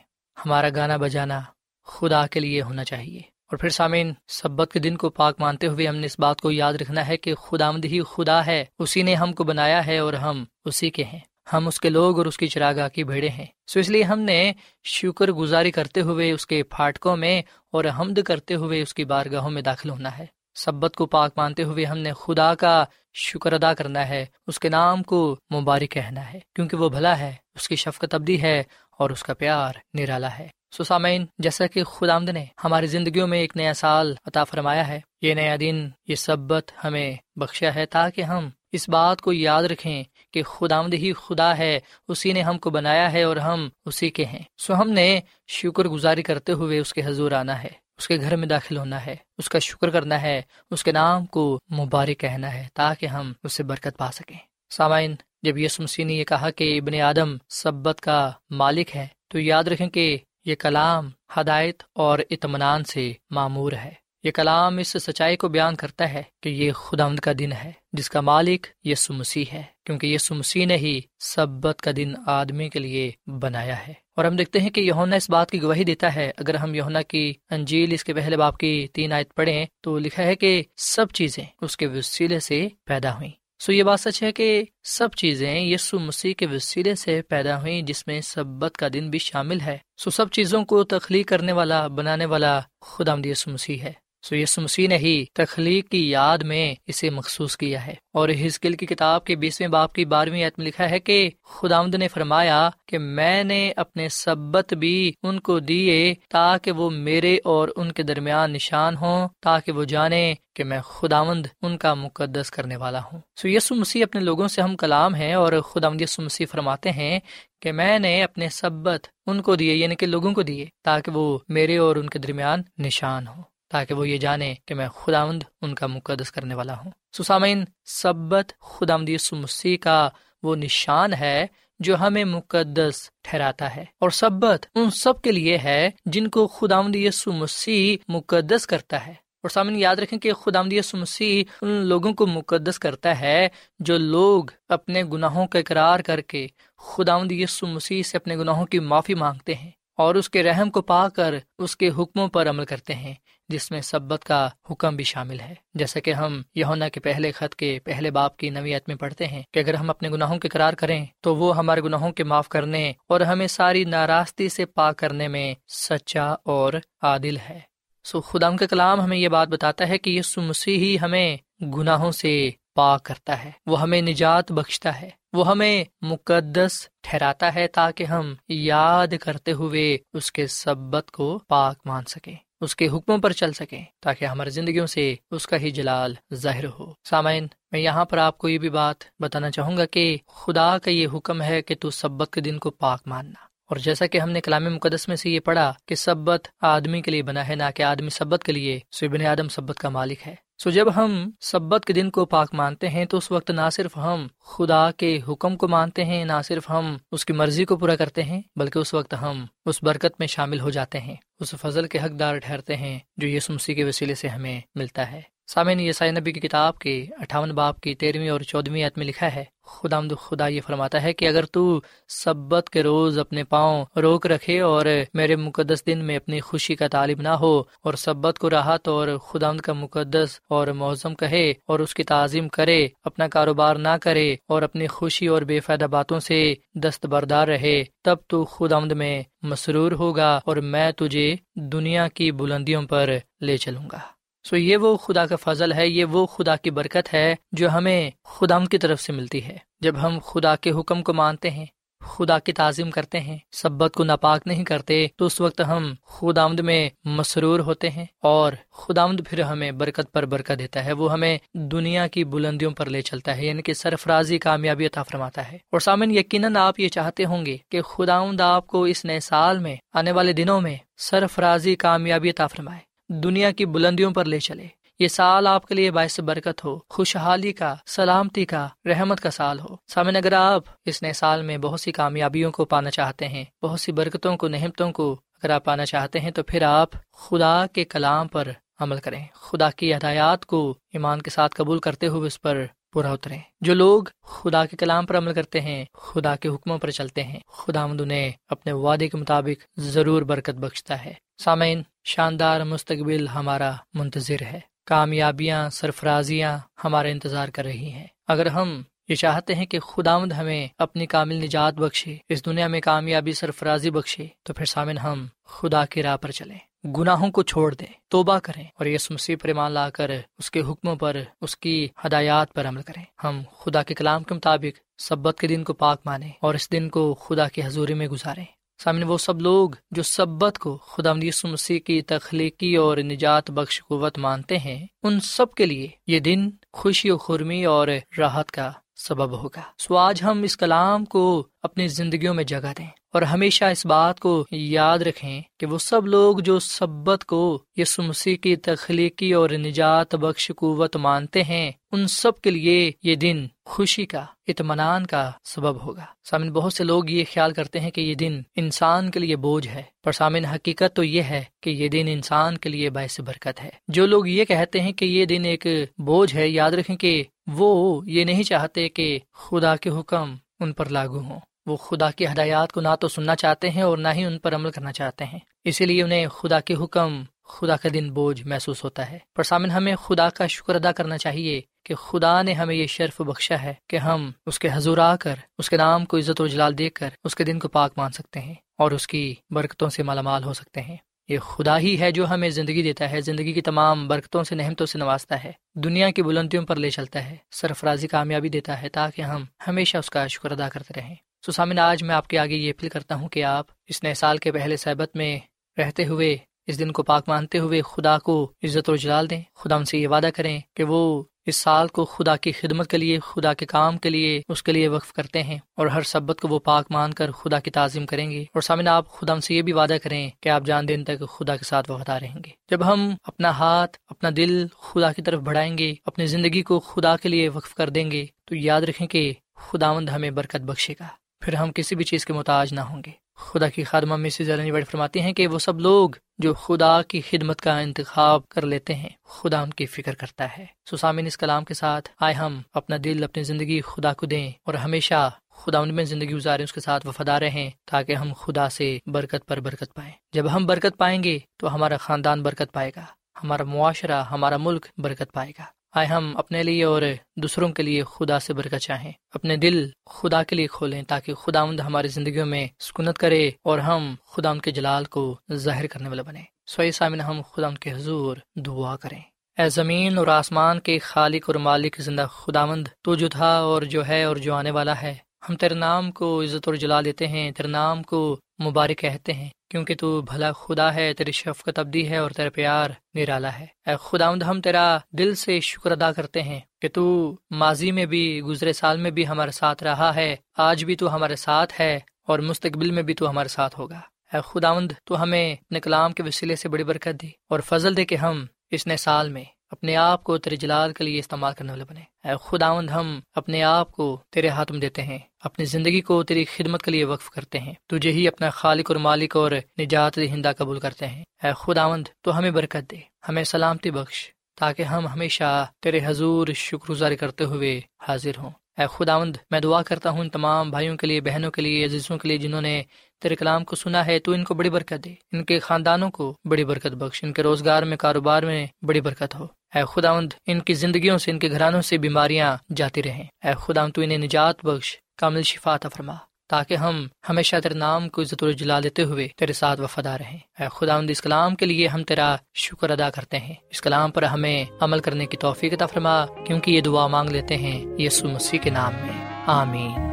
ہمارا 0.46 0.68
گانا 0.76 0.96
بجانا 0.96 1.40
خدا 1.84 2.26
کے 2.26 2.40
لیے 2.40 2.62
ہونا 2.62 2.84
چاہیے۔ 2.84 3.18
اور 3.18 3.56
پھر 3.56 3.68
سامعین، 3.68 4.12
سبت 4.28 4.72
کے 4.72 4.78
دن 4.78 4.96
کو 4.96 5.10
پاک 5.10 5.40
مانتے 5.40 5.66
ہوئے 5.66 5.86
ہم 5.86 5.96
نے 5.96 6.06
اس 6.06 6.18
بات 6.18 6.40
کو 6.40 6.50
یاد 6.50 6.74
رکھنا 6.74 7.08
ہے 7.08 7.16
کہ 7.16 7.34
خدا 7.34 7.70
ہی 7.70 8.00
خدا 8.02 8.46
ہے، 8.46 8.64
اسی 8.78 9.02
نے 9.02 9.14
ہم 9.14 9.32
کو 9.32 9.44
بنایا 9.44 9.86
ہے 9.86 9.98
اور 9.98 10.12
ہم 10.12 10.44
اسی 10.64 10.90
کے 10.90 11.04
ہیں۔ 11.04 11.20
ہم 11.52 11.66
اس 11.66 11.80
کے 11.80 11.90
لوگ 11.90 12.18
اور 12.18 12.26
اس 12.26 12.38
کی 12.38 12.46
چراگاہ 12.46 12.88
کی 12.88 13.04
بھیڑے 13.04 13.28
ہیں۔ 13.28 13.46
سو 13.66 13.80
اس 13.80 13.88
لیے 13.88 14.02
ہم 14.02 14.20
نے 14.20 14.52
شکر 14.84 15.32
گزاری 15.32 15.70
کرتے 15.70 16.00
ہوئے 16.00 16.32
اس 16.32 16.46
کے 16.46 16.62
پھاٹکوں 16.62 17.16
میں 17.16 17.42
اور 17.72 17.84
حمد 17.98 18.18
کرتے 18.26 18.54
ہوئے 18.54 18.82
اس 18.82 18.94
کی 18.94 19.04
بارگاہوں 19.04 19.50
میں 19.50 19.62
داخل 19.62 19.90
ہونا 19.90 20.18
ہے۔ 20.18 20.26
سبت 20.54 20.94
کو 20.96 21.06
پاک 21.06 21.32
مانتے 21.36 21.62
ہوئے 21.62 21.84
ہم 21.84 21.98
نے 21.98 22.12
خدا 22.12 22.54
کا 22.54 22.84
شکر 23.14 23.52
ادا 23.52 23.74
کرنا 23.74 24.08
ہے، 24.08 24.26
اس 24.46 24.58
کے 24.58 24.68
نام 24.68 25.02
کو 25.02 25.36
مبارک 25.54 25.90
کہنا 25.90 26.32
ہے، 26.32 26.40
کیونکہ 26.54 26.76
وہ 26.76 26.88
بھلا 26.88 27.18
ہے، 27.18 27.34
اس 27.54 27.68
کی 27.68 27.76
شفقت 27.76 28.14
ابدی 28.14 28.42
ہے 28.42 28.62
اور 28.98 29.10
اس 29.10 29.22
کا 29.22 29.34
پیار 29.34 29.72
نرالا 29.94 30.38
ہے۔ 30.38 30.48
سسامین 30.78 31.26
جیسا 31.38 31.66
کہ 31.66 31.84
خدا 31.84 32.14
آمد 32.14 32.28
نے 32.28 32.44
ہماری 32.64 32.86
زندگیوں 32.86 33.26
میں 33.26 33.38
ایک 33.38 33.56
نیا 33.56 33.74
سال 33.74 34.14
عطا 34.26 34.44
فرمایا 34.44 34.88
ہے، 34.88 35.00
یہ 35.22 35.34
نیا 35.34 35.56
دن، 35.60 35.88
یہ 36.08 36.14
سبت 36.14 36.72
ہمیں 36.84 37.16
بخشا 37.36 37.74
ہے 37.74 37.86
تاکہ 37.86 38.22
ہم 38.22 38.48
اس 38.72 38.88
بات 38.88 39.20
کو 39.20 39.32
یاد 39.32 39.62
رکھیں 39.62 40.04
کہ 40.32 40.42
خدا 40.42 40.80
ہی 40.80 41.12
خدا 41.12 41.58
ہے، 41.58 41.80
اسی 42.08 42.32
نے 42.32 42.42
ہم 42.42 42.58
کو 42.58 42.70
بنایا 42.70 43.12
ہے 43.12 43.22
اور 43.22 43.36
ہم 43.36 43.68
اسی 43.84 44.10
کے 44.10 44.24
ہیں۔ 44.24 44.42
سو 44.58 44.74
ہم 44.74 44.90
نے 44.90 45.20
شکر 45.48 45.84
گزاری 45.84 46.22
کرتے 46.22 46.52
ہوئے 46.52 46.78
اس 46.78 46.92
کے 46.92 47.04
حضور 47.04 47.32
آنا 47.32 47.62
ہے۔ 47.62 47.81
اس 48.02 48.08
کے 48.08 48.16
گھر 48.20 48.36
میں 48.36 48.46
داخل 48.46 48.76
ہونا 48.76 49.06
ہے، 49.06 49.16
اس 49.38 49.48
کا 49.48 49.58
شکر 49.58 49.90
کرنا 49.90 50.22
ہے، 50.22 50.42
اس 50.70 50.84
کے 50.84 50.92
نام 50.92 51.26
کو 51.26 51.60
مبارک 51.72 52.20
کہنا 52.20 52.54
ہے 52.54 52.68
تاکہ 52.74 53.06
ہم 53.06 53.32
اس 53.42 53.52
سے 53.52 53.62
برکت 53.62 53.98
پا 53.98 54.12
سکیں۔ 54.12 54.36
سامعین، 54.70 55.14
جب 55.42 55.58
یس 55.58 55.80
مسیح 55.80 56.04
نے 56.04 56.12
یہ 56.12 56.24
کہا 56.24 56.50
کہ 56.50 56.78
ابن 56.78 57.00
آدم 57.00 57.36
سبت 57.48 58.00
کا 58.00 58.30
مالک 58.50 58.96
ہے، 58.96 59.06
تو 59.28 59.38
یاد 59.38 59.64
رکھیں 59.64 59.88
کہ 59.88 60.18
یہ 60.44 60.54
کلام 60.54 61.10
ہدایت 61.36 61.82
اور 61.94 62.18
اطمینان 62.30 62.84
سے 62.84 63.12
معمور 63.30 63.72
ہے۔ 63.72 63.92
یہ 64.24 64.30
کلام 64.30 64.78
اس 64.78 64.88
سچائی 64.88 65.36
کو 65.36 65.48
بیان 65.48 65.76
کرتا 65.76 66.12
ہے 66.12 66.22
کہ 66.42 66.48
یہ 66.48 66.72
خدا 66.72 67.08
کا 67.22 67.32
دن 67.38 67.52
ہے، 67.52 67.72
جس 67.92 68.10
کا 68.10 68.20
مالک 68.20 68.66
یسو 68.84 69.14
مسیح 69.14 69.44
ہے، 69.52 69.62
کیونکہ 69.84 70.06
یسو 70.06 70.34
مسیح 70.34 70.66
نے 70.66 70.76
ہی 70.76 71.00
سبت 71.18 71.82
کا 71.82 71.90
دن 71.96 72.12
آدمی 72.26 72.68
کے 72.68 72.78
لیے 72.78 73.10
بنایا 73.26 73.86
ہے۔ 73.88 74.01
اور 74.16 74.24
ہم 74.24 74.36
دیکھتے 74.36 74.60
ہیں 74.60 74.70
کہ 74.70 74.80
یونا 74.80 75.16
اس 75.16 75.30
بات 75.30 75.50
کی 75.50 75.62
گواہی 75.62 75.84
دیتا 75.84 76.14
ہے۔ 76.14 76.30
اگر 76.36 76.54
ہم 76.54 76.74
یونا 76.74 77.02
کی 77.02 77.32
انجیل 77.50 77.92
اس 77.92 78.04
کے 78.04 78.14
پہلے 78.14 78.36
باپ 78.36 78.58
کی 78.58 78.86
تین 78.92 79.12
آیت 79.12 79.34
پڑھیں 79.34 79.66
تو 79.80 79.98
لکھا 79.98 80.22
ہے 80.22 80.34
کہ 80.34 80.62
سب 80.76 81.06
چیزیں 81.14 81.44
اس 81.60 81.76
کے 81.76 81.86
وسیلے 81.86 82.40
سے 82.40 82.68
پیدا 82.84 83.16
ہوئیں۔ 83.16 83.30
سو 83.58 83.72
یہ 83.72 83.82
بات 83.82 84.00
سچ 84.00 84.22
ہے 84.22 84.32
کہ 84.32 84.64
سب 84.84 85.08
چیزیں 85.16 85.60
یسو 85.60 85.98
مسیح 85.98 86.34
کے 86.34 86.46
وسیلے 86.46 86.94
سے 86.94 87.22
پیدا 87.22 87.60
ہوئیں، 87.60 87.82
جس 87.82 88.06
میں 88.06 88.20
سبت 88.20 88.76
کا 88.76 88.88
دن 88.94 89.10
بھی 89.10 89.18
شامل 89.18 89.60
ہے۔ 89.60 89.78
سو 89.96 90.10
سب 90.10 90.30
چیزوں 90.30 90.64
کو 90.64 90.84
تخلیق 90.84 91.28
کرنے 91.28 91.52
والا، 91.52 91.86
بنانے 91.86 92.24
والا 92.24 92.60
خدا 92.80 93.14
یسو 93.24 93.50
مسیح 93.50 93.78
ہے۔ 93.78 94.01
سو 94.22 94.36
یس 94.36 94.58
مسیح 94.58 94.88
نے 94.88 94.96
ہی 94.96 95.24
تخلیق 95.32 95.88
کی 95.88 96.10
یاد 96.10 96.38
میں 96.38 96.74
اسے 96.86 97.10
مخصوص 97.10 97.56
کیا 97.56 97.86
ہے۔ 97.86 97.94
اور 98.14 98.28
ہزکل 98.28 98.72
کی 98.72 98.86
کتاب 98.86 99.24
کے 99.24 99.36
بیسویں 99.36 99.68
باپ 99.68 99.92
کی 99.92 100.04
بارہویں 100.04 100.44
عتم 100.44 100.62
لکھا 100.62 100.90
ہے 100.90 100.98
کہ 100.98 101.30
خدا 101.44 101.82
نے 101.82 102.08
فرمایا 102.08 102.70
کہ 102.88 102.98
میں 102.98 103.44
نے 103.44 103.72
اپنے 103.76 104.08
سبت 104.08 104.74
بھی 104.74 105.12
ان 105.22 105.40
کو 105.40 105.58
دیے 105.58 106.14
تاکہ 106.30 106.72
وہ 106.72 106.90
میرے 106.90 107.38
اور 107.44 107.68
ان 107.76 107.92
کے 107.92 108.02
درمیان 108.02 108.52
نشان 108.52 108.96
ہوں، 108.96 109.28
تاکہ 109.40 109.72
وہ 109.72 109.84
جانے 109.84 110.34
کہ 110.54 110.64
میں 110.64 110.80
خداوند 110.80 111.46
ان 111.62 111.78
کا 111.78 111.94
مقدس 111.94 112.50
کرنے 112.50 112.76
والا 112.76 113.00
ہوں۔ 113.12 113.20
سو 113.36 113.48
یسو 113.48 113.74
مسیح 113.74 114.02
اپنے 114.02 114.20
لوگوں 114.20 114.48
سے 114.48 114.62
ہم 114.62 114.76
کلام 114.76 115.14
ہیں 115.14 115.34
اور 115.34 115.52
خدا 115.60 115.88
یسو 116.00 116.22
مسیح 116.22 116.46
فرماتے 116.50 116.90
ہیں 116.90 117.20
کہ 117.62 117.72
میں 117.72 117.98
نے 117.98 118.22
اپنے 118.22 118.48
سبت 118.48 119.08
ان 119.26 119.42
کو 119.42 119.56
دیے 119.56 119.74
یعنی 119.74 119.94
کہ 119.94 120.06
لوگوں 120.06 120.32
کو 120.32 120.42
دیے، 120.42 120.66
تاکہ 120.84 121.10
وہ 121.10 121.38
میرے 121.48 121.78
اور 121.78 121.96
ان 121.96 122.08
کے 122.08 122.18
درمیان 122.18 122.62
نشان 122.78 123.28
ہوں۔ 123.28 123.42
تاکہ 123.72 123.94
وہ 123.94 124.08
یہ 124.08 124.18
جانے 124.18 124.54
کہ 124.66 124.74
میں 124.74 124.88
خداوند 124.88 125.42
ان 125.62 125.74
کا 125.74 125.86
مقدس 125.86 126.32
کرنے 126.32 126.54
والا 126.54 126.78
ہوں۔ 126.78 126.90
سسامین، 127.18 127.64
سبت 127.84 128.52
خدا 128.60 128.96
مسیح 129.32 129.76
کا 129.76 130.08
وہ 130.42 130.56
نشان 130.56 131.14
ہے 131.14 131.46
جو 131.78 131.96
ہمیں 131.96 132.24
مقدس 132.24 133.10
ٹھہراتا 133.22 133.76
ہے۔ 133.76 133.84
اور 134.00 134.10
سبت 134.10 134.66
ان 134.74 134.90
سب 134.90 135.22
کے 135.22 135.32
لیے 135.32 135.58
ہے 135.58 135.90
جن 136.04 136.28
کو 136.28 136.46
خدا 136.46 136.80
یسو 136.94 137.32
مسیح 137.32 137.96
مقدس 138.08 138.66
کرتا 138.66 139.06
ہے۔ 139.06 139.10
اور 139.10 139.48
سامن 139.48 139.76
یاد 139.76 139.96
رکھیں 139.96 140.18
کہ 140.18 140.32
خدا 140.32 140.60
یسو 140.70 140.96
مسیح 140.96 141.44
ان 141.62 141.68
لوگوں 141.68 142.12
کو 142.12 142.26
مقدس 142.26 142.78
کرتا 142.78 143.20
ہے 143.20 143.48
جو 143.78 143.98
لوگ 143.98 144.44
اپنے 144.68 145.02
گناہوں 145.02 145.46
کا 145.46 145.58
اقرار 145.58 146.00
کر 146.00 146.20
کے 146.20 146.46
خدا 146.78 147.18
یسو 147.30 147.66
مسیح 147.66 148.02
سے 148.02 148.16
اپنے 148.16 148.36
گناہوں 148.36 148.66
کی 148.66 148.78
معافی 148.78 149.14
مانگتے 149.14 149.54
ہیں۔ 149.54 149.70
اور 149.96 150.14
اس 150.14 150.30
کے 150.30 150.42
رحم 150.42 150.70
کو 150.70 150.82
پا 150.82 151.08
کر 151.08 151.34
اس 151.58 151.76
کے 151.76 151.90
حکموں 151.98 152.28
پر 152.28 152.50
عمل 152.50 152.64
کرتے 152.64 152.94
ہیں، 152.94 153.14
جس 153.48 153.70
میں 153.70 153.80
سبت 153.80 154.24
کا 154.24 154.48
حکم 154.70 154.96
بھی 154.96 155.04
شامل 155.04 155.40
ہے۔ 155.40 155.54
جیسا 155.74 156.00
کہ 156.00 156.12
ہم 156.12 156.42
یونا 156.54 156.88
کے 156.88 157.00
پہلے 157.00 157.32
خط 157.32 157.54
کے 157.54 157.78
پہلے 157.84 158.10
باپ 158.10 158.36
کی 158.36 158.50
نویت 158.50 158.88
میں 158.88 158.96
پڑھتے 158.96 159.26
ہیں 159.26 159.42
کہ 159.52 159.58
اگر 159.58 159.74
ہم 159.74 159.90
اپنے 159.90 160.08
گناہوں 160.08 160.38
کے 160.38 160.48
قرار 160.48 160.72
کریں 160.72 161.06
تو 161.20 161.36
وہ 161.36 161.56
ہمارے 161.56 161.80
گناہوں 161.80 162.12
کے 162.12 162.24
معاف 162.24 162.48
کرنے 162.48 162.92
اور 163.08 163.20
ہمیں 163.20 163.46
ساری 163.46 163.84
ناراستی 163.84 164.48
سے 164.48 164.66
پاک 164.66 164.96
کرنے 164.96 165.28
میں 165.28 165.54
سچا 165.68 166.34
اور 166.44 166.72
عادل 167.02 167.36
ہے۔ 167.36 167.60
سو 168.04 168.20
خدا 168.20 168.56
کے 168.56 168.66
کلام 168.66 169.00
ہمیں 169.00 169.16
یہ 169.16 169.28
بات 169.28 169.48
بتاتا 169.48 169.88
ہے 169.88 169.98
کہ 169.98 170.10
یہ 170.10 170.20
مسیح 170.36 170.78
ہی 170.78 170.96
ہمیں 171.02 171.36
گناہوں 171.62 172.12
سے 172.12 172.50
پاک 172.74 173.02
کرتا 173.02 173.44
ہے۔ 173.44 173.50
وہ 173.66 173.80
ہمیں 173.80 174.02
نجات 174.02 174.52
بخشتا 174.52 175.00
ہے۔ 175.00 175.10
وہ 175.32 175.48
ہمیں 175.48 175.84
مقدس 176.02 176.88
ٹھہراتا 177.02 177.54
ہے 177.54 177.66
تاکہ 177.66 178.04
ہم 178.04 178.34
یاد 178.48 179.06
کرتے 179.20 179.52
ہوئے 179.52 179.98
اس 180.12 180.32
کے 180.32 180.46
سبت 180.46 181.10
کو 181.10 181.38
پاک 181.48 181.76
مان 181.84 182.04
سکیں۔ 182.04 182.36
اس 182.60 182.76
کے 182.76 182.88
حکموں 182.88 183.18
پر 183.18 183.32
چل 183.32 183.52
سکیں 183.52 183.84
تاکہ 184.00 184.24
ہماری 184.24 184.50
زندگیوں 184.50 184.86
سے 184.86 185.14
اس 185.30 185.46
کا 185.46 185.56
ہی 185.56 185.70
جلال 185.70 186.14
ظاہر 186.34 186.64
ہو۔ 186.64 186.92
سامعین، 187.04 187.46
میں 187.72 187.80
یہاں 187.80 188.04
پر 188.04 188.18
آپ 188.18 188.38
کو 188.38 188.48
یہ 188.48 188.58
بھی 188.58 188.70
بات 188.70 188.96
بتانا 189.18 189.50
چاہوں 189.50 189.76
گا 189.76 189.86
کہ 189.86 190.16
خدا 190.26 190.78
کا 190.78 190.90
یہ 190.90 191.06
حکم 191.14 191.42
ہے 191.42 191.62
کہ 191.62 191.74
تو 191.80 191.90
سبت 191.90 192.32
کے 192.32 192.40
دن 192.40 192.58
کو 192.58 192.70
پاک 192.70 193.00
ماننا۔ 193.06 193.44
اور 193.62 193.76
جیسا 193.76 194.06
کہ 194.06 194.18
ہم 194.18 194.30
نے 194.30 194.40
کلام 194.40 194.64
مقدس 194.64 195.08
میں 195.08 195.16
سے 195.16 195.30
یہ 195.30 195.40
پڑھا 195.40 195.72
کہ 195.86 195.94
سبت 195.94 196.48
آدمی 196.60 197.02
کے 197.02 197.10
لیے 197.10 197.22
بنا 197.22 197.48
ہے، 197.48 197.54
نہ 197.54 197.62
کہ 197.74 197.82
آدمی 197.82 198.10
سبت 198.10 198.44
کے 198.44 198.52
لیے 198.52 198.80
سبن 198.90 199.26
آدم 199.26 199.48
سبت 199.48 199.76
کا 199.76 199.88
مالک 199.88 200.18
ہے۔ 200.26 200.34
سو 200.62 200.70
جب 200.70 200.86
ہم 200.96 201.30
سبت 201.40 201.84
کے 201.84 201.92
دن 201.92 202.10
کو 202.10 202.24
پاک 202.24 202.54
مانتے 202.54 202.88
ہیں 202.88 203.04
تو 203.04 203.16
اس 203.16 203.30
وقت 203.30 203.50
نہ 203.50 203.60
صرف 203.72 203.96
ہم 203.96 204.26
خدا 204.44 204.90
کے 204.90 205.20
حکم 205.28 205.56
کو 205.56 205.68
مانتے 205.68 206.04
ہیں، 206.04 206.24
نہ 206.24 206.32
صرف 206.44 206.70
ہم 206.70 206.96
اس 207.12 207.24
کی 207.24 207.32
مرضی 207.32 207.64
کو 207.64 207.76
پورا 207.76 207.96
کرتے 207.96 208.22
ہیں، 208.22 208.42
بلکہ 208.56 208.78
اس 208.78 208.94
وقت 208.94 209.14
ہم 209.22 209.44
اس 209.64 209.82
برکت 209.82 210.12
میں 210.18 210.26
شامل 210.26 210.60
ہو 210.60 210.70
جاتے 210.70 211.00
ہیں، 211.00 211.14
اس 211.40 211.54
فضل 211.60 211.86
کے 211.86 211.98
حقدار 211.98 212.38
ٹھہرتے 212.38 212.76
ہیں 212.76 212.98
جو 213.16 213.26
یہ 213.26 213.40
سمسی 213.40 213.74
کے 213.74 213.84
وسیلے 213.84 214.14
سے 214.14 214.28
ہمیں 214.28 214.60
ملتا 214.74 215.10
ہے۔ 215.12 215.22
سامعین، 215.46 215.80
یسائی 215.80 216.10
نبی 216.10 216.32
کی 216.32 216.40
کتاب 216.40 216.78
کے 216.78 217.06
اٹھاون 217.20 217.50
باپ 217.50 217.80
کی 217.80 217.94
تیرہویں 217.94 218.28
اور 218.28 218.40
چودہویں 218.40 218.84
عت 218.84 218.98
میں 218.98 219.06
لکھا 219.06 219.34
ہے 219.34 219.44
خدا 219.64 220.00
مد 220.00 220.12
خدا 220.20 220.46
یہ 220.46 220.60
فرماتا 220.66 221.02
ہے 221.02 221.12
کہ 221.12 221.28
اگر 221.28 221.44
تو 221.44 221.80
سبت 222.08 222.70
کے 222.70 222.82
روز 222.82 223.18
اپنے 223.18 223.44
پاؤں 223.44 223.84
روک 223.96 224.26
رکھے 224.26 224.60
اور 224.60 224.86
میرے 225.14 225.36
مقدس 225.36 225.86
دن 225.86 225.98
میں 225.98 226.16
اپنی 226.16 226.40
خوشی 226.40 226.74
کا 226.74 226.88
طالب 226.88 227.20
نہ 227.20 227.28
ہو 227.28 227.62
اور 227.82 227.94
سبت 227.94 228.38
کو 228.38 228.50
راحت 228.50 228.88
اور 228.88 229.08
خدا 229.18 229.52
کا 229.52 229.72
مقدس 229.72 230.40
اور 230.48 230.68
موزم 230.68 231.14
کہے 231.14 231.52
اور 231.66 231.78
اس 231.78 231.94
کی 231.94 232.02
تعظیم 232.02 232.48
کرے، 232.48 232.88
اپنا 233.04 233.28
کاروبار 233.28 233.76
نہ 233.76 233.96
کرے 234.02 234.36
اور 234.48 234.62
اپنی 234.62 234.86
خوشی 234.86 235.26
اور 235.26 235.42
بے 235.42 235.60
فائدہ 235.60 235.84
باتوں 235.84 236.18
سے 236.18 236.54
دستبردار 236.74 237.48
رہے، 237.48 237.84
تب 238.04 238.16
تو 238.28 238.44
خود 238.44 238.72
آمد 238.72 238.92
میں 238.92 239.22
مسرور 239.42 239.92
ہوگا 239.92 240.40
اور 240.44 240.56
میں 240.56 240.92
تجھے 240.92 241.36
دنیا 241.54 242.08
کی 242.08 242.32
بلندیوں 242.32 242.82
پر 242.82 243.10
لے 243.40 243.56
چلوں 243.56 243.84
گا۔ 243.92 243.98
سو 244.44 244.56
یہ 244.56 244.76
وہ 244.76 244.96
خدا 244.96 245.26
کا 245.26 245.36
فضل 245.36 245.72
ہے، 245.72 245.88
یہ 245.88 246.04
وہ 246.04 246.26
خدا 246.26 246.56
کی 246.56 246.70
برکت 246.70 247.14
ہے 247.14 247.34
جو 247.52 247.70
ہمیں 247.70 248.10
خدا 248.24 248.58
کی 248.70 248.78
طرف 248.78 249.00
سے 249.00 249.12
ملتی 249.12 249.44
ہے۔ 249.44 249.56
جب 249.80 249.94
ہم 250.02 250.18
خدا 250.24 250.56
کے 250.56 250.70
حکم 250.70 251.02
کو 251.02 251.14
مانتے 251.14 251.50
ہیں، 251.50 251.66
خدا 252.00 252.38
کی 252.38 252.52
تعظیم 252.52 252.90
کرتے 252.90 253.20
ہیں، 253.20 253.38
سبت 253.52 253.94
کو 253.94 254.04
ناپاک 254.04 254.42
نہیں 254.46 254.64
کرتے، 254.64 255.06
تو 255.16 255.26
اس 255.26 255.40
وقت 255.40 255.60
ہم 255.68 255.94
خدا 256.06 256.42
آمد 256.42 256.60
میں 256.60 256.90
مسرور 257.04 257.60
ہوتے 257.60 257.90
ہیں 257.90 258.04
اور 258.22 258.52
خدا 258.72 259.02
آمد 259.02 259.20
پھر 259.28 259.40
ہمیں 259.40 259.72
برکت 259.72 260.12
پر 260.12 260.24
برکت 260.24 260.58
دیتا 260.58 260.84
ہے۔ 260.84 260.92
وہ 260.92 261.12
ہمیں 261.12 261.38
دنیا 261.54 262.06
کی 262.06 262.24
بلندیوں 262.24 262.70
پر 262.70 262.86
لے 262.86 263.02
چلتا 263.02 263.36
ہے 263.36 263.46
یعنی 263.46 263.62
کہ 263.62 263.74
سرفرازی 263.74 264.38
کامیابی 264.38 264.86
عطا 264.86 265.02
فرماتا 265.02 265.52
ہے۔ 265.52 265.56
اور 265.56 265.80
سامن، 265.80 266.10
یقیناً 266.10 266.56
آپ 266.56 266.80
یہ 266.80 266.88
چاہتے 266.88 267.24
ہوں 267.24 267.46
گے 267.46 267.56
کہ 267.68 267.82
خدا 267.82 268.16
آمد 268.16 268.40
آپ 268.40 268.66
کو 268.66 268.84
اس 268.84 269.04
نئے 269.04 269.20
سال 269.20 269.58
میں، 269.58 269.76
آنے 269.92 270.12
والے 270.12 270.32
دنوں 270.32 270.60
میں 270.60 270.76
سرفرازی 270.96 271.74
کامیابی 271.74 272.30
عطا 272.30 272.46
فرمائے۔ 272.46 272.91
دنیا 273.12 273.50
کی 273.50 273.66
بلندیوں 273.66 274.10
پر 274.10 274.24
لے 274.24 274.40
چلے۔ 274.40 274.66
یہ 274.98 275.08
سال 275.08 275.46
آپ 275.46 275.66
کے 275.66 275.74
لیے 275.74 275.90
باعث 275.90 276.20
برکت 276.20 276.64
ہو، 276.64 276.78
خوشحالی 276.88 277.52
کا، 277.52 277.74
سلامتی 277.86 278.44
کا، 278.44 278.68
رحمت 278.84 279.20
کا 279.20 279.30
سال 279.30 279.60
ہو۔ 279.60 279.76
سامن 279.86 280.16
اگر 280.16 280.32
آپ 280.32 280.62
اس 280.84 281.02
نئے 281.02 281.12
سال 281.12 281.42
میں 281.42 281.58
بہت 281.58 281.80
سی 281.80 281.92
کامیابیوں 281.92 282.52
کو 282.52 282.64
پانا 282.64 282.90
چاہتے 282.90 283.28
ہیں، 283.28 283.44
بہت 283.62 283.80
سی 283.80 283.92
برکتوں 283.92 284.36
کو 284.36 284.48
نحمتوں 284.48 284.92
کو 284.92 285.20
اگر 285.42 285.50
آپ 285.50 285.64
پانا 285.64 285.84
چاہتے 285.84 286.20
ہیں، 286.20 286.30
تو 286.30 286.42
پھر 286.42 286.62
آپ 286.62 286.88
خدا 287.12 287.64
کے 287.72 287.84
کلام 287.84 288.28
پر 288.28 288.48
عمل 288.80 288.96
کریں۔ 288.96 289.24
خدا 289.32 289.70
کی 289.70 289.94
ہدایات 289.94 290.46
کو 290.46 290.74
ایمان 290.92 291.22
کے 291.22 291.30
ساتھ 291.30 291.54
قبول 291.56 291.78
کرتے 291.78 292.06
ہوئے 292.06 292.26
اس 292.26 292.40
پر 292.40 292.64
پورا 292.92 293.12
اترے۔ 293.12 293.36
جو 293.60 293.74
لوگ 293.74 294.02
خدا 294.22 294.66
کے 294.66 294.76
کلام 294.76 295.06
پر 295.06 295.18
عمل 295.18 295.34
کرتے 295.34 295.60
ہیں، 295.60 295.84
خدا 295.94 296.36
کے 296.36 296.48
حکموں 296.48 296.78
پر 296.78 296.90
چلتے 296.90 297.24
ہیں۔ 297.24 297.40
خدا 297.48 297.86
مد 297.86 298.00
انہیں 298.00 298.32
اپنے 298.48 298.72
وعدے 298.72 299.08
کے 299.08 299.16
مطابق 299.16 299.80
ضرور 299.80 300.22
برکت 300.22 300.54
بخشتا 300.54 301.04
ہے۔ 301.04 301.14
سامعین، 301.38 301.82
شاندار 302.04 302.60
مستقبل 302.60 303.28
ہمارا 303.28 303.72
منتظر 303.94 304.42
ہے۔ 304.42 304.60
کامیابیاں، 304.86 305.70
سرفرازیاں 305.70 306.58
ہمارا 306.84 307.08
انتظار 307.08 307.48
کر 307.48 307.64
رہی 307.64 307.90
ہیں۔ 307.90 308.06
اگر 308.28 308.46
ہم 308.46 308.82
یہ 309.08 309.14
چاہتے 309.14 309.54
ہیں 309.54 309.66
کہ 309.66 309.80
خداوند 309.80 310.32
ہمیں 310.32 310.68
اپنی 310.78 311.06
کامل 311.06 311.34
نجات 311.34 311.74
بخشے، 311.74 312.16
اس 312.28 312.46
دنیا 312.46 312.66
میں 312.66 312.80
کامیابی، 312.80 313.32
سرفرازی 313.32 313.90
بخشے، 313.90 314.26
تو 314.42 314.54
پھر 314.54 314.64
سامن 314.64 314.98
ہم 314.98 315.26
خدا 315.44 315.84
کی 315.84 316.02
راہ 316.02 316.16
پر 316.16 316.30
چلیں۔ 316.30 316.58
گناہوں 316.84 317.30
کو 317.30 317.42
چھوڑ 317.42 317.74
دیں، 317.74 317.86
توبہ 318.08 318.38
کریں 318.38 318.64
اور 318.64 318.86
یس 318.86 319.10
مسیح 319.10 319.36
پر 319.42 319.48
ایمان 319.48 319.72
لا 319.72 319.90
کر 319.90 320.10
اس 320.38 320.50
کے 320.50 320.60
حکموں 320.60 320.96
پر، 320.96 321.16
اس 321.40 321.56
کی 321.56 321.88
ہدایات 322.06 322.52
پر 322.52 322.68
عمل 322.68 322.82
کریں۔ 322.82 323.04
ہم 323.24 323.42
خدا 323.58 323.82
کے 323.82 323.94
کلام 323.94 324.22
کے 324.22 324.34
مطابق 324.34 325.02
سبت 325.02 325.38
کے 325.40 325.46
دن 325.46 325.64
کو 325.64 325.72
پاک 325.72 326.00
مانیں 326.04 326.30
اور 326.40 326.54
اس 326.54 326.72
دن 326.72 326.88
کو 326.88 327.14
خدا 327.14 327.48
کی 327.48 327.62
حضوری 327.64 327.94
میں 327.94 328.06
گزاریں۔ 328.06 328.44
سامنے 328.84 329.04
وہ 329.04 329.18
سب 329.18 329.40
لوگ 329.40 329.70
جو 329.90 330.02
سبت 330.02 330.58
کو 330.58 330.76
خدا 330.76 331.12
یسو 331.22 331.48
مسیح 331.48 331.78
کی 331.80 332.02
تخلیقی 332.02 332.76
اور 332.76 332.96
نجات 332.96 333.50
بخش 333.50 333.82
قوت 333.88 334.18
مانتے 334.18 334.58
ہیں، 334.58 334.86
ان 335.02 335.20
سب 335.20 335.54
کے 335.54 335.66
لیے 335.66 335.88
یہ 336.06 336.20
دن 336.20 336.50
خوشی 336.72 337.10
و 337.10 337.18
خرمی 337.18 337.64
اور 337.64 337.88
راحت 338.18 338.50
کا 338.50 338.72
سبب 338.96 339.30
ہوگا۔ 339.30 339.60
سو 339.78 339.96
آج 339.96 340.22
ہم 340.22 340.42
اس 340.42 340.56
کلام 340.56 341.04
کو 341.04 341.46
اپنی 341.62 341.88
زندگیوں 341.88 342.34
میں 342.34 342.44
جگہ 342.44 342.72
دیں۔ 342.78 342.86
اور 343.12 343.22
ہمیشہ 343.22 343.64
اس 343.64 343.86
بات 343.86 344.20
کو 344.20 344.44
یاد 344.50 344.98
رکھیں 344.98 345.42
کہ 345.58 345.66
وہ 345.66 345.78
سب 345.78 346.06
لوگ 346.06 346.38
جو 346.38 346.58
سبت 346.58 347.24
کو 347.24 347.62
یسو 347.76 348.02
مسیح 348.02 348.36
کی 348.36 348.56
تخلیقی 348.56 349.32
اور 349.32 349.50
نجات 349.50 350.14
بخش 350.14 350.50
قوت 350.56 350.96
مانتے 350.96 351.42
ہیں، 351.42 351.72
ان 351.92 352.06
سب 352.06 352.40
کے 352.40 352.50
لیے 352.50 352.90
یہ 353.02 353.14
دن 353.14 353.46
خوشی 353.64 354.06
کا، 354.06 354.24
اطمینان 354.46 355.06
کا 355.06 355.30
سبب 355.44 355.86
ہوگا۔ 355.86 356.04
سامن 356.24 356.52
بہت 356.52 356.72
سے 356.72 356.84
لوگ 356.84 357.08
یہ 357.08 357.24
خیال 357.34 357.52
کرتے 357.52 357.80
ہیں 357.80 357.90
کہ 357.90 358.00
یہ 358.00 358.14
دن 358.14 358.42
انسان 358.56 359.10
کے 359.10 359.20
لیے 359.20 359.36
بوجھ 359.36 359.68
ہے، 359.68 359.82
پر 360.04 360.12
سامن 360.12 360.44
حقیقت 360.44 360.96
تو 360.96 361.04
یہ 361.04 361.22
ہے 361.22 361.44
کہ 361.60 361.70
یہ 361.70 361.88
دن 361.88 362.06
انسان 362.08 362.58
کے 362.58 362.68
لیے 362.68 362.90
باعث 362.90 363.20
برکت 363.20 363.62
ہے۔ 363.64 363.70
جو 363.88 364.06
لوگ 364.06 364.26
یہ 364.26 364.44
کہتے 364.44 364.80
ہیں 364.80 364.92
کہ 364.92 365.04
یہ 365.04 365.24
دن 365.24 365.44
ایک 365.44 365.66
بوجھ 365.98 366.34
ہے، 366.34 366.48
یاد 366.48 366.70
رکھیں 366.70 366.96
کہ 366.96 367.24
وہ 367.46 368.02
یہ 368.06 368.24
نہیں 368.24 368.42
چاہتے 368.42 368.88
کہ 368.88 369.18
خدا 369.32 369.76
کے 369.76 369.90
حکم 369.90 370.34
ان 370.60 370.72
پر 370.72 370.88
لاگو 370.88 371.18
ہوں۔ 371.18 371.40
وہ 371.66 371.76
خدا 371.76 372.10
کی 372.10 372.26
ہدایات 372.26 372.72
کو 372.72 372.80
نہ 372.80 372.88
تو 373.00 373.08
سننا 373.08 373.36
چاہتے 373.36 373.70
ہیں 373.70 373.82
اور 373.82 373.98
نہ 373.98 374.08
ہی 374.14 374.24
ان 374.24 374.38
پر 374.38 374.54
عمل 374.54 374.70
کرنا 374.70 374.92
چاہتے 374.92 375.24
ہیں۔ 375.24 375.38
اسی 375.64 375.86
لیے 375.86 376.02
انہیں 376.02 376.26
خدا 376.26 376.60
کے 376.60 376.74
حکم، 376.74 377.24
خدا 377.44 377.76
کا 377.76 377.88
دن 377.94 378.10
بوجھ 378.10 378.42
محسوس 378.46 378.84
ہوتا 378.84 379.10
ہے۔ 379.10 379.18
پر 379.36 379.42
سامن، 379.42 379.70
ہمیں 379.70 379.96
خدا 379.96 380.28
کا 380.28 380.46
شکر 380.46 380.74
ادا 380.74 380.92
کرنا 380.92 381.18
چاہیے 381.18 381.60
کہ 381.84 381.94
خدا 381.94 382.42
نے 382.42 382.52
ہمیں 382.52 382.74
یہ 382.74 382.86
شرف 382.86 383.20
بخشا 383.20 383.62
ہے 383.62 383.74
کہ 383.88 383.96
ہم 383.96 384.30
اس 384.46 384.58
کے 384.58 384.68
حضور 384.72 384.98
آ 384.98 385.16
کر، 385.16 385.34
اس 385.58 385.70
کے 385.70 385.76
نام 385.76 386.04
کو 386.04 386.18
عزت 386.18 386.40
و 386.40 386.46
جلال 386.46 386.78
دے 386.78 386.90
کر، 386.90 387.08
اس 387.24 387.34
کے 387.34 387.44
دن 387.44 387.58
کو 387.58 387.68
پاک 387.68 387.92
مان 387.96 388.12
سکتے 388.12 388.40
ہیں 388.40 388.54
اور 388.78 388.90
اس 388.90 389.06
کی 389.06 389.34
برکتوں 389.50 389.88
سے 389.88 390.02
مالا 390.02 390.22
مال 390.22 390.44
ہو 390.44 390.52
سکتے 390.52 390.80
ہیں۔ 390.80 390.96
یہ 391.28 391.38
خدا 391.38 391.78
ہی 391.78 392.00
ہے 392.00 392.12
جو 392.12 392.30
ہمیں 392.30 392.50
زندگی 392.50 392.82
دیتا 392.82 393.10
ہے، 393.10 393.20
زندگی 393.20 393.52
کی 393.52 393.60
تمام 393.60 394.08
برکتوں 394.08 394.44
سے 394.44 394.54
نحمتوں 394.54 394.86
سے 394.86 394.98
نوازتا 394.98 395.44
ہے۔ 395.44 395.52
دنیا 395.74 396.10
کی 396.10 396.22
بلندیوں 396.22 396.66
پر 396.66 396.76
لے 396.76 396.90
چلتا 396.90 397.30
ہے، 397.30 397.36
سرفرازی 397.50 398.06
کامیابی 398.06 398.48
دیتا 398.48 398.82
ہے 398.82 398.88
تاکہ 398.88 399.22
ہم 399.22 399.44
ہمیشہ 399.68 399.96
اس 399.96 400.10
کا 400.10 400.26
شکر 400.26 400.50
ادا 400.50 400.68
کرتے 400.68 401.00
رہیں۔ 401.00 401.14
سسامن 401.46 401.78
آج 401.78 402.02
میں 402.02 402.14
آپ 402.14 402.28
کے 402.28 402.38
آگے 402.38 402.54
یہ 402.54 402.70
اپیل 402.70 402.88
کرتا 402.88 403.14
ہوں 403.14 403.28
کہ 403.28 403.44
آپ 403.44 403.66
اس 403.86 404.02
نئے 404.02 404.14
سال 404.14 404.38
کے 404.38 404.52
پہلے 404.52 404.76
صحبت 404.76 405.16
میں 405.16 405.38
رہتے 405.78 406.06
ہوئے، 406.06 406.36
اس 406.66 406.78
دن 406.78 406.92
کو 406.92 407.02
پاک 407.02 407.28
مانتے 407.28 407.58
ہوئے 407.58 407.82
خدا 407.82 408.18
کو 408.18 408.52
عزت 408.62 408.90
و 408.90 408.96
جلال 408.96 409.30
دیں۔ 409.30 409.42
خدا 409.54 409.76
ان 409.76 409.84
سے 409.84 409.98
یہ 409.98 410.08
وعدہ 410.08 410.28
کریں 410.36 410.60
کہ 410.76 410.84
وہ 410.84 411.22
اس 411.46 411.56
سال 411.56 411.88
کو 411.88 412.04
خدا 412.04 412.36
کی 412.36 412.52
خدمت 412.52 412.90
کے 412.90 412.96
لیے، 412.96 413.18
خدا 413.20 413.54
کے 413.54 413.66
کام 413.66 413.98
کے 413.98 414.10
لیے، 414.10 414.42
اس 414.48 414.62
کے 414.62 414.72
لیے 414.72 414.88
وقف 414.88 415.12
کرتے 415.12 415.42
ہیں 415.42 415.58
اور 415.76 415.86
ہر 415.86 416.02
سبت 416.02 416.40
کو 416.40 416.48
وہ 416.48 416.58
پاک 416.58 416.86
مان 416.90 417.14
کر 417.14 417.30
خدا 417.30 417.60
کی 417.60 417.70
تعظیم 417.70 418.06
کریں 418.06 418.30
گے۔ 418.30 418.42
اور 418.42 418.60
سامنے 418.60 418.90
آپ 418.90 419.08
خدا 419.08 419.40
سے 419.40 419.54
یہ 419.54 419.62
بھی 419.62 419.72
وعدہ 419.72 419.96
کریں 420.02 420.30
کہ 420.40 420.48
آپ 420.48 420.62
جان 420.62 420.88
دن 420.88 421.04
تک 421.04 421.28
خدا 421.38 421.56
کے 421.56 421.64
ساتھ 421.64 421.90
وفادار 421.90 422.20
رہیں 422.20 422.38
گے۔ 422.46 422.50
جب 422.70 422.92
ہم 422.92 423.14
اپنا 423.22 423.50
ہاتھ، 423.50 423.98
اپنا 424.08 424.30
دل 424.36 424.66
خدا 424.78 425.12
کی 425.12 425.22
طرف 425.22 425.40
بڑھائیں 425.40 425.78
گے، 425.78 425.94
اپنی 426.04 426.26
زندگی 426.26 426.62
کو 426.62 426.80
خدا 426.80 427.16
کے 427.16 427.28
لیے 427.28 427.48
وقف 427.48 427.74
کر 427.74 427.90
دیں 427.90 428.10
گے، 428.10 428.26
تو 428.44 428.54
یاد 428.56 428.82
رکھیں 428.82 429.06
کہ 429.06 429.32
خداوند 429.56 430.08
ہمیں 430.08 430.30
برکت 430.30 430.60
بخشے 430.60 430.92
گا۔ 431.00 431.21
پھر 431.42 431.54
ہم 431.54 431.72
کسی 431.72 431.94
بھی 431.94 432.04
چیز 432.04 432.24
کے 432.24 432.32
محتاج 432.32 432.72
نہ 432.72 432.80
ہوں 432.80 433.02
گے۔ 433.06 433.10
خدا 433.36 433.68
کی 433.68 433.84
خادمہ 433.84 434.16
میں 434.16 434.30
سے 434.30 434.70
بڑی 434.72 434.84
فرماتی 434.84 435.20
ہیں 435.20 435.32
کہ 435.32 435.46
وہ 435.46 435.58
سب 435.58 435.80
لوگ 435.80 436.10
جو 436.38 436.54
خدا 436.54 437.02
کی 437.02 437.20
خدمت 437.20 437.60
کا 437.60 437.78
انتخاب 437.78 438.48
کر 438.48 438.66
لیتے 438.66 438.94
ہیں، 438.94 439.08
خدا 439.24 439.60
ان 439.60 439.70
کی 439.70 439.86
فکر 439.86 440.14
کرتا 440.14 440.46
ہے۔ 440.58 440.66
سسامن 440.90 441.26
اس 441.26 441.38
کلام 441.38 441.64
کے 441.64 441.74
ساتھ 441.74 442.08
آئے 442.20 442.34
ہم 442.34 442.62
اپنا 442.74 442.96
دل، 443.04 443.24
اپنی 443.24 443.42
زندگی 443.42 443.80
خدا 443.80 444.12
کو 444.12 444.26
دیں 444.26 444.52
اور 444.64 444.74
ہمیشہ 444.74 445.30
خدا 445.50 445.78
ان 445.78 445.94
میں 445.94 446.04
زندگی 446.04 446.34
گزارے 446.34 446.62
اس 446.62 446.72
کے 446.72 446.80
ساتھ 446.80 447.06
وفادار 447.06 447.42
رہیں 447.42 447.70
تاکہ 447.86 448.14
ہم 448.14 448.32
خدا 448.32 448.68
سے 448.68 448.98
برکت 449.06 449.46
پر 449.46 449.60
برکت 449.60 449.94
پائیں۔ 449.94 450.12
جب 450.32 450.56
ہم 450.56 450.66
برکت 450.66 450.98
پائیں 450.98 451.24
گے 451.24 451.38
تو 451.56 451.74
ہمارا 451.74 451.96
خاندان 451.96 452.42
برکت 452.42 452.72
پائے 452.72 452.90
گا، 452.96 453.04
ہمارا 453.42 453.64
معاشرہ، 453.64 454.22
ہمارا 454.22 454.56
ملک 454.56 454.86
برکت 454.98 455.32
پائے 455.32 455.52
گا۔ 455.58 455.64
آئے 455.92 456.06
ہم 456.06 456.36
اپنے 456.36 456.62
لیے 456.62 456.84
اور 456.84 457.02
دوسروں 457.36 457.68
کے 457.68 457.82
لیے 457.82 458.02
خدا 458.02 458.38
سے 458.38 458.54
برکت 458.54 458.76
چاہیں۔ 458.76 459.12
اپنے 459.34 459.56
دل 459.56 459.88
خدا 460.06 460.42
کے 460.42 460.56
لیے 460.56 460.66
کھولیں 460.66 461.02
تاکہ 461.02 461.34
خدا 461.34 461.64
مند 461.64 461.80
ہماری 461.80 462.08
زندگیوں 462.08 462.46
میں 462.46 462.66
سکونت 462.80 463.18
کرے 463.18 463.50
اور 463.62 463.78
ہم 463.78 464.14
خدا 464.24 464.50
ان 464.50 464.58
کے 464.58 464.70
جلال 464.70 465.04
کو 465.04 465.36
ظاہر 465.52 465.86
کرنے 465.86 466.08
والے 466.08 466.22
بنے 466.22 466.42
سوئی 466.66 466.90
سامن 466.90 467.20
ہم 467.20 467.40
خدا 467.52 467.66
ان 467.66 467.78
کے 467.78 467.92
حضور 467.92 468.36
دعا 468.56 468.96
کریں۔ 468.96 469.20
اے 469.58 469.68
زمین 469.68 470.18
اور 470.18 470.26
آسمان 470.26 470.80
کے 470.80 470.98
خالق 470.98 471.44
اور 471.46 471.54
مالک 471.54 471.96
زندہ 471.98 472.26
خداوند، 472.30 472.88
تو 473.02 473.14
جو 473.14 473.28
تھا 473.28 473.58
اور 473.58 473.82
جو 473.82 474.08
ہے 474.08 474.24
اور 474.24 474.36
جو 474.36 474.54
آنے 474.54 474.70
والا 474.70 475.02
ہے، 475.02 475.14
ہم 475.48 475.56
تیرے 475.56 475.74
نام 475.74 476.12
کو 476.12 476.42
عزت 476.42 476.68
اور 476.68 476.74
جلا 476.74 477.00
دیتے 477.00 477.26
ہیں، 477.26 477.50
تیرے 477.50 477.68
نام 477.68 478.02
کو 478.02 478.38
مبارک 478.64 478.98
کہتے 478.98 479.32
ہیں۔ 479.32 479.48
کیونکہ 479.72 479.94
تو 479.94 480.20
بھلا 480.20 480.52
خدا 480.52 480.94
ہے، 480.94 481.14
تیری 481.14 481.32
شفقت 481.32 481.78
ابدی 481.78 482.10
ہے 482.10 482.16
اور 482.16 482.30
تیرا 482.30 482.50
پیار 482.50 482.90
نرالا 483.14 483.58
ہے۔ 483.58 483.66
اے 483.86 483.94
خداوند، 484.00 484.42
ہم 484.42 484.60
تیرا 484.60 484.98
دل 485.12 485.34
سے 485.34 485.60
شکر 485.60 485.92
ادا 485.92 486.12
کرتے 486.12 486.42
ہیں 486.42 486.60
کہ 486.80 486.88
تو 486.88 487.34
ماضی 487.50 487.92
میں 487.92 488.06
بھی، 488.06 488.42
گزرے 488.42 488.72
سال 488.72 488.96
میں 488.96 489.10
بھی 489.10 489.28
ہمارے 489.28 489.50
ساتھ 489.50 489.82
رہا 489.82 490.14
ہے۔ 490.14 490.36
آج 490.56 490.84
بھی 490.84 490.96
تو 490.96 491.14
ہمارے 491.14 491.36
ساتھ 491.36 491.80
ہے 491.80 492.00
اور 492.26 492.38
مستقبل 492.38 492.90
میں 492.90 493.02
بھی 493.02 493.14
تو 493.14 493.30
ہمارے 493.30 493.48
ساتھ 493.48 493.78
ہوگا۔ 493.78 494.00
اے 494.32 494.40
خداوند، 494.44 494.92
تو 495.04 495.22
ہمیں 495.22 495.54
اپنے 495.54 495.80
کلام 495.80 496.12
کے 496.12 496.22
وسیلے 496.22 496.56
سے 496.56 496.68
بڑی 496.68 496.84
برکت 496.84 497.22
دی 497.22 497.30
اور 497.48 497.60
فضل 497.60 497.96
دے 497.96 498.04
کہ 498.04 498.14
ہم 498.14 498.46
اس 498.70 498.86
نئے 498.86 498.96
سال 498.96 499.28
میں 499.28 499.44
اپنے 499.70 499.96
آپ 499.96 500.24
کو 500.24 500.38
تیرے 500.38 500.56
جلال 500.56 500.92
کے 500.92 501.04
لیے 501.04 501.18
استعمال 501.18 501.52
کرنے 501.52 501.72
والے 501.72 501.84
بنے۔ 501.84 502.28
اے 502.28 502.34
خداوند، 502.44 502.90
ہم 502.90 503.20
اپنے 503.34 503.62
آپ 503.62 503.92
کو 503.92 504.20
تیرے 504.30 504.48
ہاتھ 504.48 504.72
میں 504.72 504.80
دیتے 504.80 505.02
ہیں۔ 505.02 505.18
اپنی 505.44 505.64
زندگی 505.64 506.00
کو 506.00 506.22
تیری 506.22 506.44
خدمت 506.44 506.82
کے 506.82 506.90
لیے 506.90 507.04
وقف 507.04 507.30
کرتے 507.30 507.58
ہیں۔ 507.58 507.74
تجھے 507.88 508.12
ہی 508.12 508.28
اپنا 508.28 508.50
خالق 508.50 508.90
اور 508.90 508.96
مالک 508.96 509.36
اور 509.36 509.50
نجات 509.80 510.16
دہندہ 510.16 510.52
قبول 510.58 510.80
کرتے 510.80 511.06
ہیں۔ 511.06 511.24
اے 511.42 511.50
خداوند، 511.56 512.08
تو 512.20 512.38
ہمیں 512.38 512.50
برکت 512.50 512.90
دے۔ 512.90 512.96
ہمیں 513.28 513.44
سلامتی 513.44 513.90
بخش 513.90 514.30
تاکہ 514.58 514.82
ہم 514.82 515.06
ہمیشہ 515.06 515.66
تیرے 515.82 516.00
حضور 516.04 516.46
شکر 516.54 516.90
گزار 516.90 517.12
کرتے 517.20 517.44
ہوئے 517.44 517.80
حاضر 518.08 518.30
ہوں۔ 518.38 518.50
اے 518.78 518.84
خداوند، 518.90 519.36
میں 519.50 519.60
دعا 519.60 519.82
کرتا 519.82 520.10
ہوں 520.10 520.20
ان 520.20 520.28
تمام 520.28 520.70
بھائیوں 520.70 520.96
کے 520.96 521.06
لیے، 521.06 521.20
بہنوں 521.20 521.50
کے 521.50 521.62
لیے، 521.62 521.84
عزیزوں 521.84 522.18
کے 522.18 522.28
لیے 522.28 522.38
جنہوں 522.38 522.60
نے 522.60 522.82
تیرے 523.20 523.36
کلام 523.36 523.64
کو 523.64 523.76
سنا 523.76 524.06
ہے، 524.06 524.18
تو 524.18 524.32
ان 524.32 524.44
کو 524.44 524.54
بڑی 524.54 524.70
برکت 524.70 525.04
دے۔ 525.04 525.14
ان 525.32 525.44
کے 525.44 525.58
خاندانوں 525.58 526.10
کو 526.10 526.36
بڑی 526.44 526.64
برکت 526.64 526.86
بخش۔ 526.86 527.24
ان 527.24 527.32
کے 527.32 527.42
روزگار 527.42 527.82
میں، 527.82 527.96
کاروبار 527.96 528.42
میں 528.42 528.66
بڑی 528.82 529.00
برکت 529.00 529.34
ہو۔ 529.34 529.46
اے 529.74 529.82
خداوند، 529.88 530.32
ان 530.46 530.60
کی 530.60 530.74
زندگیوں 530.74 531.18
سے، 531.18 531.30
ان 531.30 531.38
کے 531.38 531.50
گھرانوں 531.50 531.82
سے 531.82 531.98
بیماریاں 531.98 532.56
جاتی 532.76 533.02
رہیں۔ 533.02 533.24
اے 533.44 533.52
خداوند، 533.58 533.92
تو 533.92 534.02
انہیں 534.02 534.18
نجات 534.18 534.64
بخش۔ 534.64 534.96
کامل 535.22 535.42
شفا 535.42 535.76
فرما، 535.94 536.14
تاکہ 536.48 536.74
ہم 536.74 537.06
ہمیشہ 537.28 537.56
تیرے 537.62 537.74
نام 537.74 538.08
کو 538.08 538.22
عزت 538.22 538.44
جلا 538.58 538.80
دیتے 538.80 539.02
ہوئے 539.02 539.28
تیرے 539.36 539.52
ساتھ 539.52 539.80
وفادار 539.80 540.20
رہیں۔ 540.20 540.38
اے 540.58 540.66
خدا 540.72 541.00
اس 541.08 541.22
کلام 541.22 541.54
کے 541.54 541.66
لیے 541.66 541.88
ہم 541.88 542.04
تیرا 542.04 542.36
شکر 542.54 542.90
ادا 542.90 543.10
کرتے 543.10 543.38
ہیں۔ 543.38 543.54
اس 543.70 543.80
کلام 543.80 544.10
پر 544.10 544.22
ہمیں 544.22 544.64
عمل 544.80 544.98
کرنے 544.98 545.26
کی 545.26 545.36
توفیق 545.36 545.72
عطا 545.72 545.86
فرما، 545.86 546.26
کیونکہ 546.26 546.70
یہ 546.70 546.80
دعا 546.80 547.06
مانگ 547.06 547.30
لیتے 547.30 547.56
ہیں 547.56 548.00
یسو 548.00 548.28
مسیح 548.28 548.58
کے 548.58 548.70
نام 548.70 548.92
میں۔ 548.92 549.42
آمین۔ 549.46 550.12